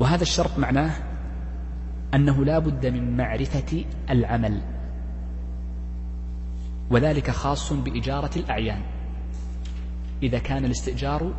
[0.00, 0.94] وهذا الشرط معناه
[2.14, 4.73] أنه لا بد من معرفة العمل.
[6.90, 8.82] وذلك خاص بإجارة الأعيان.
[10.22, 11.32] إذا كان الاستئجار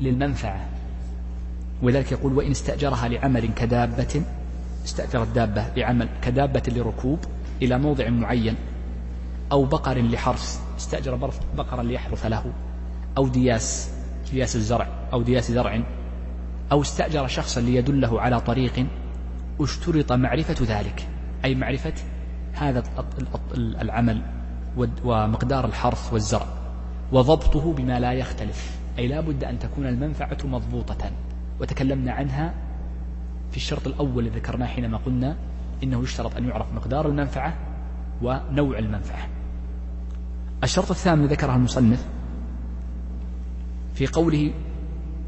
[0.00, 0.68] للمنفعة
[1.82, 4.22] ولذلك يقول وإن استأجرها لعمل كدابة
[4.84, 7.18] استأجر الدابة لعمل كدابة لركوب
[7.62, 8.54] إلى موضع معين
[9.52, 12.52] أو بقر لحرث استأجر بقرا ليحرث له
[13.16, 13.90] أو دياس
[14.32, 15.82] دياس الزرع أو دياس زرع
[16.72, 18.86] أو استأجر شخصا ليدله على طريق
[19.60, 21.08] اشترط معرفة ذلك
[21.44, 21.92] أي معرفة
[22.62, 22.82] هذا
[23.56, 24.22] العمل
[25.04, 26.46] ومقدار الحرث والزرع
[27.12, 31.10] وضبطه بما لا يختلف أي لا بد أن تكون المنفعة مضبوطة.
[31.60, 32.54] وتكلمنا عنها
[33.50, 35.36] في الشرط الأول الذي ذكرناه حينما قلنا
[35.82, 37.54] إنه يشترط أن يعرف مقدار المنفعة
[38.22, 39.28] ونوع المنفعة.
[40.62, 42.06] الشرط الثامن ذكره المصنف
[43.94, 44.52] في قوله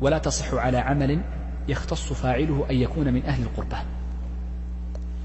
[0.00, 1.20] ولا تصح على عمل
[1.68, 3.76] يختص فاعله أن يكون من أهل القربة.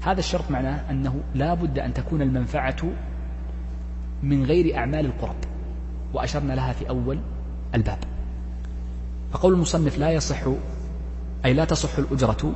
[0.06, 2.76] هذا الشرط معناه أنه لا بد أن تكون المنفعة
[4.22, 5.36] من غير أعمال القرب
[6.14, 7.18] وأشرنا لها في أول
[7.74, 7.98] الباب.
[9.32, 10.42] فقول المصنف لا يصح
[11.44, 12.52] أي لا تصح الأجرة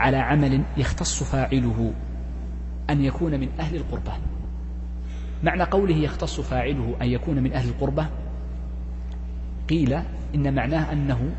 [0.00, 1.92] على عمل يختص فاعله
[2.90, 4.12] أن يكون من أهل القربة.
[5.42, 8.06] معنى قوله يختص فاعله أن يكون من أهل القربة
[9.68, 9.98] قيل
[10.34, 11.34] إن معناه أنه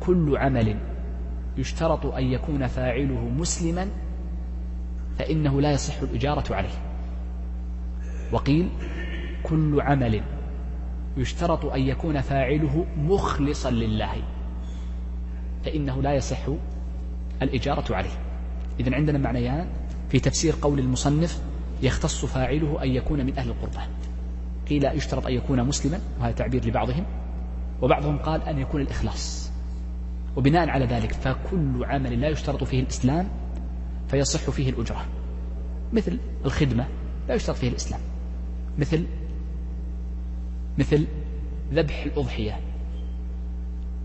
[0.00, 0.76] كل عمل
[1.56, 3.88] يشترط أن يكون فاعله مسلما
[5.18, 6.94] فإنه لا يصح الإجارة عليه.
[8.32, 8.68] وقيل
[9.42, 10.22] كل عمل
[11.16, 14.12] يشترط أن يكون فاعله مخلصا لله
[15.64, 16.48] فإنه لا يصح
[17.42, 18.18] الإجارة عليه.
[18.80, 19.66] إذن عندنا معنيان
[20.08, 21.42] في تفسير قول المصنف
[21.82, 23.80] يختص فاعله أن يكون من أهل القربة.
[24.68, 27.04] قيل يشترط أن يكون مسلما وهذا تعبير لبعضهم
[27.82, 29.50] وبعضهم قال أن يكون الإخلاص.
[30.36, 33.28] وبناء على ذلك فكل عمل لا يشترط فيه الإسلام
[34.14, 35.06] فيصح فيه الأجرة.
[35.92, 36.86] مثل الخدمة
[37.28, 38.00] لا يشترط فيه الإسلام.
[38.78, 39.06] مثل
[40.78, 41.06] مثل
[41.72, 42.60] ذبح الأضحية.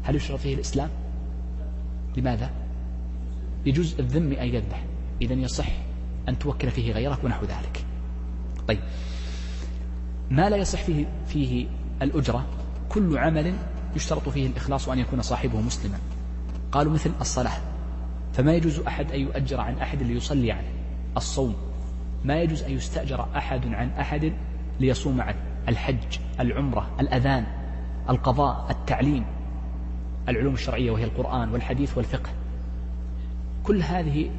[0.03, 0.89] هل يشترط فيه الإسلام؟
[2.17, 2.51] لماذا؟
[3.65, 4.85] يجوز الذم أن يذبح.
[5.21, 5.67] إذا يصح
[6.29, 7.85] أن توكل فيه غيرك ونحو ذلك.
[8.67, 8.79] طيب.
[10.31, 11.67] ما لا يصح فيه, فيه
[12.01, 12.45] الأجرة؟
[12.89, 13.53] كل عمل
[13.95, 15.99] يشترط فيه الإخلاص وأن يكون صاحبه مسلما.
[16.71, 17.68] قالوا مثل الصلاة.
[18.33, 20.67] فما يجوز أحد أن يؤجر عن أحد ليصلي عنه.
[21.17, 21.55] الصوم.
[22.25, 24.33] ما يجوز أن يستأجر أحد عن أحد
[24.79, 25.37] ليصوم عنه.
[25.67, 27.45] الحج العمرة الأذان
[28.09, 29.25] القضاء التعليم.
[30.29, 32.29] العلوم الشرعية وهي القرآن والحديث والفقه.
[33.63, 34.29] كل هذه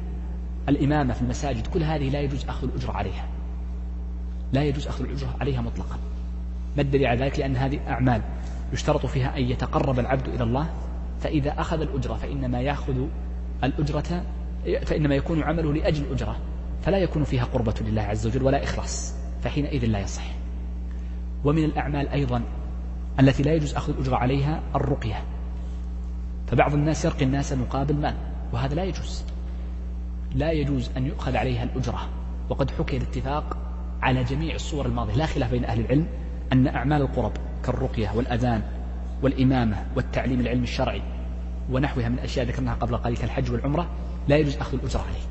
[0.69, 3.27] الإمامة في المساجد كل هذه لا يجوز أخذ الأجرة عليها.
[4.53, 5.97] لا يجوز أخذ الأجرة عليها مطلقا.
[6.75, 8.21] ما الدليل على ذلك؟ لأن هذه أعمال
[8.73, 10.69] يشترط فيها أن يتقرب العبد إلى الله.
[11.19, 13.07] فإذا أخذ الأجرة فإنما يأخذ
[13.63, 14.23] الأجرة
[14.85, 16.35] فإنما يكون عمله لأجل الأجرة
[16.81, 20.23] فلا يكون فيها قربة لله عز وجل ولا إخلاص فحينئذ لا يصح.
[21.43, 22.41] ومن الأعمال أيضا
[23.19, 25.23] التي لا يجوز أخذ الأجرة عليها الرقية.
[26.47, 28.15] فبعض الناس يرقي الناس مقابل مال
[28.53, 29.23] وهذا لا يجوز.
[30.35, 32.09] لا يجوز أن يؤخذ عليها الأجرة.
[32.49, 33.57] وقد حكي الاتفاق
[34.01, 35.13] على جميع الصور الماضية.
[35.13, 36.07] لا خلاف بين أهل العلم
[36.53, 37.31] أن أعمال القرب
[37.65, 38.61] كالرقية والأذان
[39.21, 41.01] والإمامة والتعليم العلم الشرعي
[41.71, 43.89] ونحوها من أشياء ذكرناها قبل قليل كالحج والعمرة
[44.27, 45.25] لا يجوز أخذ الأجرة عليه.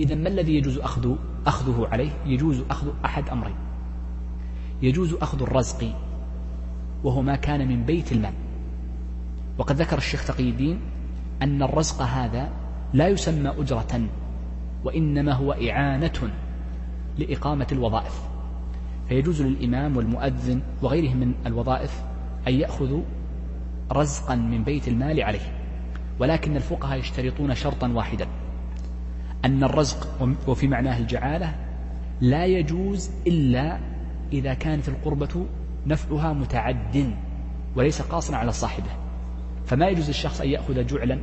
[0.00, 1.14] إذا ما الذي يجوز أخذ
[1.46, 3.54] أخذه عليه؟ يجوز أخذ أحد أمرين.
[4.82, 5.94] يجوز أخذ الرزق
[7.04, 8.32] وهو ما كان من بيت المال.
[9.58, 10.80] وقد ذكر الشيخ تقي الدين
[11.42, 12.50] أن الرزق هذا
[12.94, 14.08] لا يسمى أجرة
[14.84, 16.30] وإنما هو إعانة
[17.18, 18.22] لإقامة الوظائف.
[19.08, 22.02] فيجوز للإمام والمؤذن وغيرهم من الوظائف
[22.48, 23.02] أن يأخذوا
[23.92, 25.62] رزقا من بيت المال عليه
[26.18, 28.26] ولكن الفقهاء يشترطون شرطا واحدا
[29.44, 31.54] أن الرزق وفي معناه الجعالة
[32.20, 33.78] لا يجوز إلا
[34.32, 35.46] إذا كانت القربة
[35.86, 37.14] نفعها متعد
[37.76, 38.90] وليس قاصرا على صاحبه.
[39.66, 41.18] فما يجوز للشخص أن يأخذ جعلا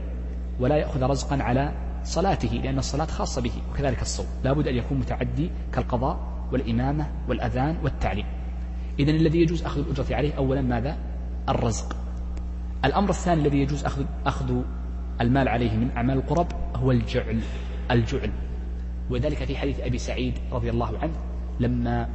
[0.60, 1.74] ولا يأخذ رزقا على
[2.04, 4.26] صلاته لأن الصلاة خاصة به وكذلك الصوم.
[4.44, 6.20] لا بد أن يكون متعدي كالقضاء
[6.52, 8.26] والإمامة والأذان والتعليم.
[9.00, 10.98] إذن الذي يجوز أخذ الأجرة عليه أولا ماذا؟
[11.50, 11.96] الرزق.
[12.86, 14.62] الأمر الثاني الذي يجوز أخذ, أخذ
[15.22, 17.40] المال عليه من أعمال القرب هو الجعل
[17.92, 18.32] الجعل.
[19.10, 21.14] وذلك في حديث أبي سعيد رضي الله عنه
[21.60, 22.10] لما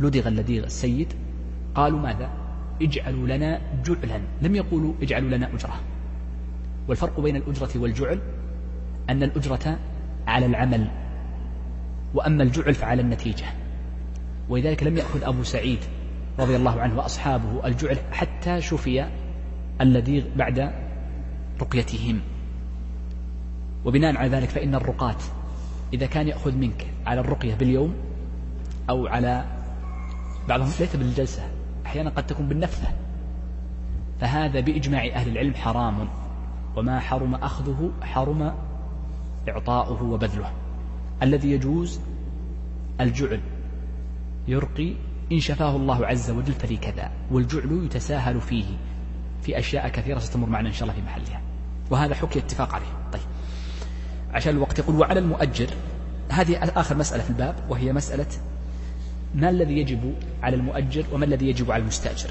[0.00, 1.12] لدغ اللديغ السيد
[1.74, 2.30] قالوا ماذا؟
[2.82, 4.20] اجعلوا لنا جعلا.
[4.42, 5.80] لم يقولوا اجعلوا لنا أجرة.
[6.88, 8.20] والفرق بين الأجرة والجعل
[9.10, 9.78] أن الأجرة
[10.26, 10.88] على العمل
[12.14, 13.46] وأما الجعل فعلى النتيجة.
[14.48, 15.78] ولذلك لم يأخذ أبو سعيد
[16.38, 19.06] رضي الله عنه وأصحابه الجعل حتى شفي
[19.80, 20.72] الذي بعد
[21.60, 22.20] رقيتهم.
[23.84, 25.16] وبناء على ذلك فإن الرقاة
[25.92, 27.94] إذا كان يأخذ منك على الرقية باليوم
[28.90, 29.44] أو على
[30.48, 31.42] بعضهم ليس بالجلسة
[31.86, 32.88] أحيانا قد تكون بالنفثة.
[34.20, 36.08] فهذا بإجماع أهل العلم حرام
[36.76, 38.54] وما حرم أخذه حرم
[39.48, 40.52] إعطاؤه وبذله.
[41.22, 42.00] الذي يجوز
[43.00, 43.40] الجعل
[44.48, 44.94] يرقي
[45.32, 48.64] إن شفاه الله عز وجل فلي كذا والجعل يتساهل فيه.
[49.44, 51.40] في أشياء كثيرة ستمر معنا إن شاء الله في محلها.
[51.90, 52.86] وهذا حكي اتفاق عليه.
[53.12, 53.22] طيب.
[54.32, 55.68] عشان الوقت يقول وعلى المؤجر
[56.28, 58.26] هذه آخر مسألة في الباب وهي مسألة
[59.34, 62.30] ما الذي يجب على المؤجر وما الذي يجب على المستأجر؟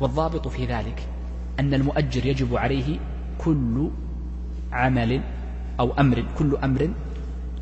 [0.00, 1.06] والضابط في ذلك
[1.60, 2.98] أن المؤجر يجب عليه
[3.38, 3.90] كل
[4.72, 5.20] عمل
[5.80, 6.90] أو أمر كل أمر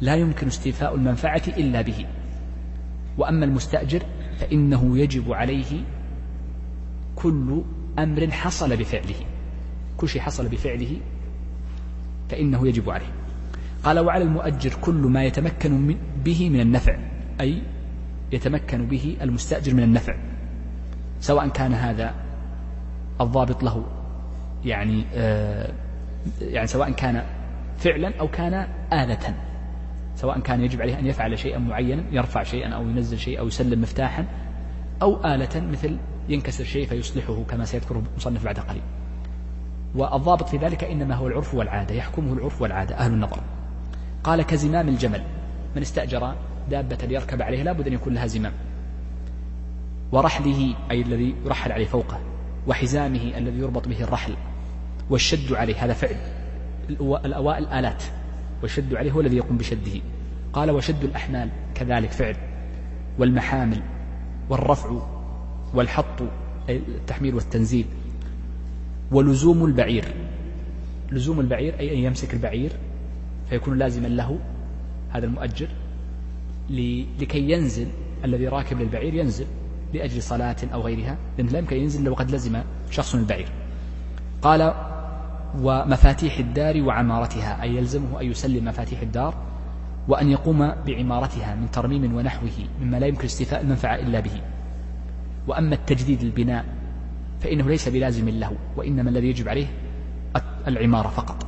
[0.00, 2.06] لا يمكن استيفاء المنفعة إلا به.
[3.18, 4.02] وأما المستأجر
[4.38, 5.80] فإنه يجب عليه
[7.16, 7.62] كل
[7.98, 9.14] أمر حصل بفعله.
[9.96, 10.96] كل شيء حصل بفعله
[12.28, 13.12] فإنه يجب عليه.
[13.84, 16.96] قال وعلى المؤجر كل ما يتمكن من به من النفع.
[17.40, 17.62] أي
[18.32, 20.16] يتمكن به المستأجر من النفع.
[21.20, 22.14] سواء كان هذا
[23.20, 23.84] الضابط له
[24.64, 25.72] يعني آه
[26.40, 27.24] يعني سواء كان
[27.78, 29.34] فعلا أو كان آلة.
[30.16, 33.80] سواء كان يجب عليه أن يفعل شيئا معينا يرفع شيئا أو ينزل شيئا أو يسلم
[33.80, 34.24] مفتاحا
[35.02, 35.96] أو آلة مثل
[36.28, 38.82] ينكسر شيء فيصلحه كما سيذكره المصنف بعد قليل.
[39.94, 43.40] والضابط في ذلك إنما هو العرف والعادة يحكمه العرف والعادة أهل النظر.
[44.24, 45.22] قال كزمام الجمل.
[45.76, 46.34] من استأجر
[46.70, 48.52] دابة ليركب عليها لا بد أن يكون لها زمام.
[50.12, 52.20] ورحله أي الذي يرحل عليه فوقه
[52.66, 54.36] وحزامه الذي يربط به الرحل
[55.10, 56.16] والشد عليه هذا فعل.
[57.24, 58.02] الأوائل آلات
[58.62, 60.00] والشد عليه هو الذي يقوم بشده.
[60.52, 62.36] قال وشد الأحمال كذلك فعل.
[63.18, 63.82] والمحامل
[64.50, 65.15] والرفع
[65.74, 66.22] والحط
[66.68, 67.86] التحميل والتنزيل.
[69.10, 70.04] ولزوم البعير.
[71.12, 72.72] لزوم البعير أي أن يمسك البعير
[73.50, 74.38] فيكون لازما له
[75.10, 75.68] هذا المؤجر
[77.20, 77.86] لكي ينزل
[78.24, 79.46] الذي راكب للبعير ينزل
[79.94, 81.16] لأجل صلاة أو غيرها.
[81.38, 83.48] لأنه لا يمكن ينزل لو قد لزم شخص البعير.
[84.42, 84.74] قال
[85.60, 89.34] ومفاتيح الدار وعمارتها أي يلزمه أن يسلم مفاتيح الدار
[90.08, 92.50] وأن يقوم بعمارتها من ترميم ونحوه
[92.82, 94.40] مما لا يمكن استيفاء المنفعة إلا به.
[95.46, 96.64] وأما التجديد البناء
[97.40, 99.66] فإنه ليس بلازم له وإنما الذي يجب عليه
[100.68, 101.46] العمارة فقط.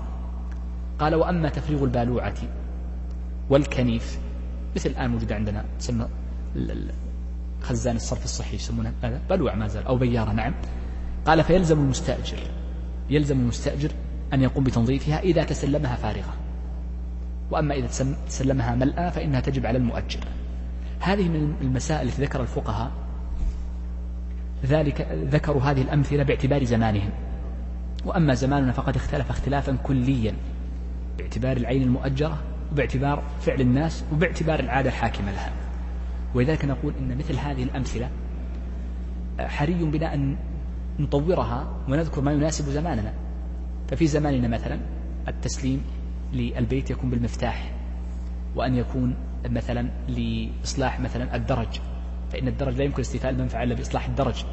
[0.98, 2.34] قال وأما تفريغ البالوعة
[3.50, 4.18] والكنيف
[4.76, 6.08] مثل الآن موجود عندنا تسمى
[7.62, 10.54] خزان الصرف الصحي يسمونه هذا بلوع ما زال أو بيارة نعم.
[11.26, 12.38] قال فيلزم المستأجر
[13.10, 13.90] يلزم المستأجر
[14.32, 16.34] أن يقوم بتنظيفها إذا تسلمها فارغة.
[17.50, 17.86] وأما إذا
[18.26, 20.20] تسلمها ملأى فإنها تجب على المؤجر.
[21.00, 22.90] هذه من المسائل التي ذكر الفقهاء
[24.64, 27.10] ذلك ذكروا هذه الأمثلة باعتبار زمانهم.
[28.04, 30.34] وأما زماننا فقد اختلف اختلافا كليا
[31.18, 32.38] باعتبار العين المؤجرة
[32.72, 35.52] وباعتبار فعل الناس وباعتبار العادة الحاكمة لها.
[36.34, 38.10] ولذلك نقول إن مثل هذه الأمثلة
[39.40, 40.36] حري بنا أن
[40.98, 43.12] نطورها ونذكر ما يناسب زماننا.
[43.88, 44.78] ففي زماننا مثلا
[45.28, 45.82] التسليم
[46.32, 47.72] للبيت يكون بالمفتاح
[48.56, 49.14] وأن يكون
[49.44, 51.80] مثلا لإصلاح مثلا الدرج.
[52.32, 54.44] فإن الدرج لا يمكن استيفاء المنفعة إلا بإصلاح الدرج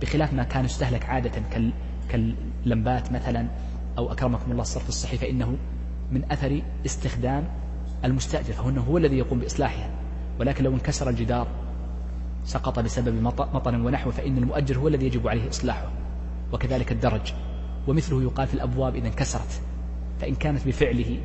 [0.00, 1.32] بخلاف ما كان يستهلك عادة
[2.10, 3.48] كاللمبات مثلا
[3.98, 5.56] أو أكرمكم الله الصرف الصحي فإنه
[6.12, 7.44] من أثر استخدام
[8.04, 9.90] المستأجر فهو هو الذي يقوم بإصلاحها.
[10.40, 11.46] ولكن لو انكسر الجدار
[12.44, 15.90] سقط بسبب مطر ونحوه فإن المؤجر هو الذي يجب عليه إصلاحه.
[16.52, 17.32] وكذلك الدرج.
[17.88, 19.62] ومثله يقال في الأبواب إذا انكسرت.
[20.20, 21.18] فإن كانت بفعله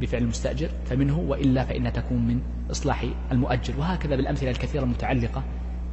[0.00, 3.74] بفعل المستأجر فمنه وإلا فإنها تكون من إصلاح المؤجر.
[3.78, 5.42] وهكذا بالأمثلة الكثيرة المتعلقة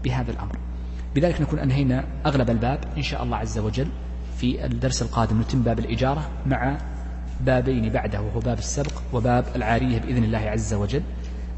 [0.03, 0.57] بهذا الأمر.
[1.15, 3.87] بذلك نكون أنهينا أغلب الباب إن شاء الله عز وجل
[4.37, 5.41] في الدرس القادم.
[5.41, 6.77] نتم باب الإجارة مع
[7.41, 11.01] بابين بعده وهو باب السبق وباب العارية بإذن الله عز وجل.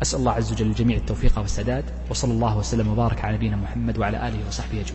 [0.02, 4.28] أسأل الله عز وجل الجميع التوفيق والسداد وصلى الله وسلم وبارك على نبينا محمد وعلى
[4.28, 4.94] آله وصحبه أجمعين.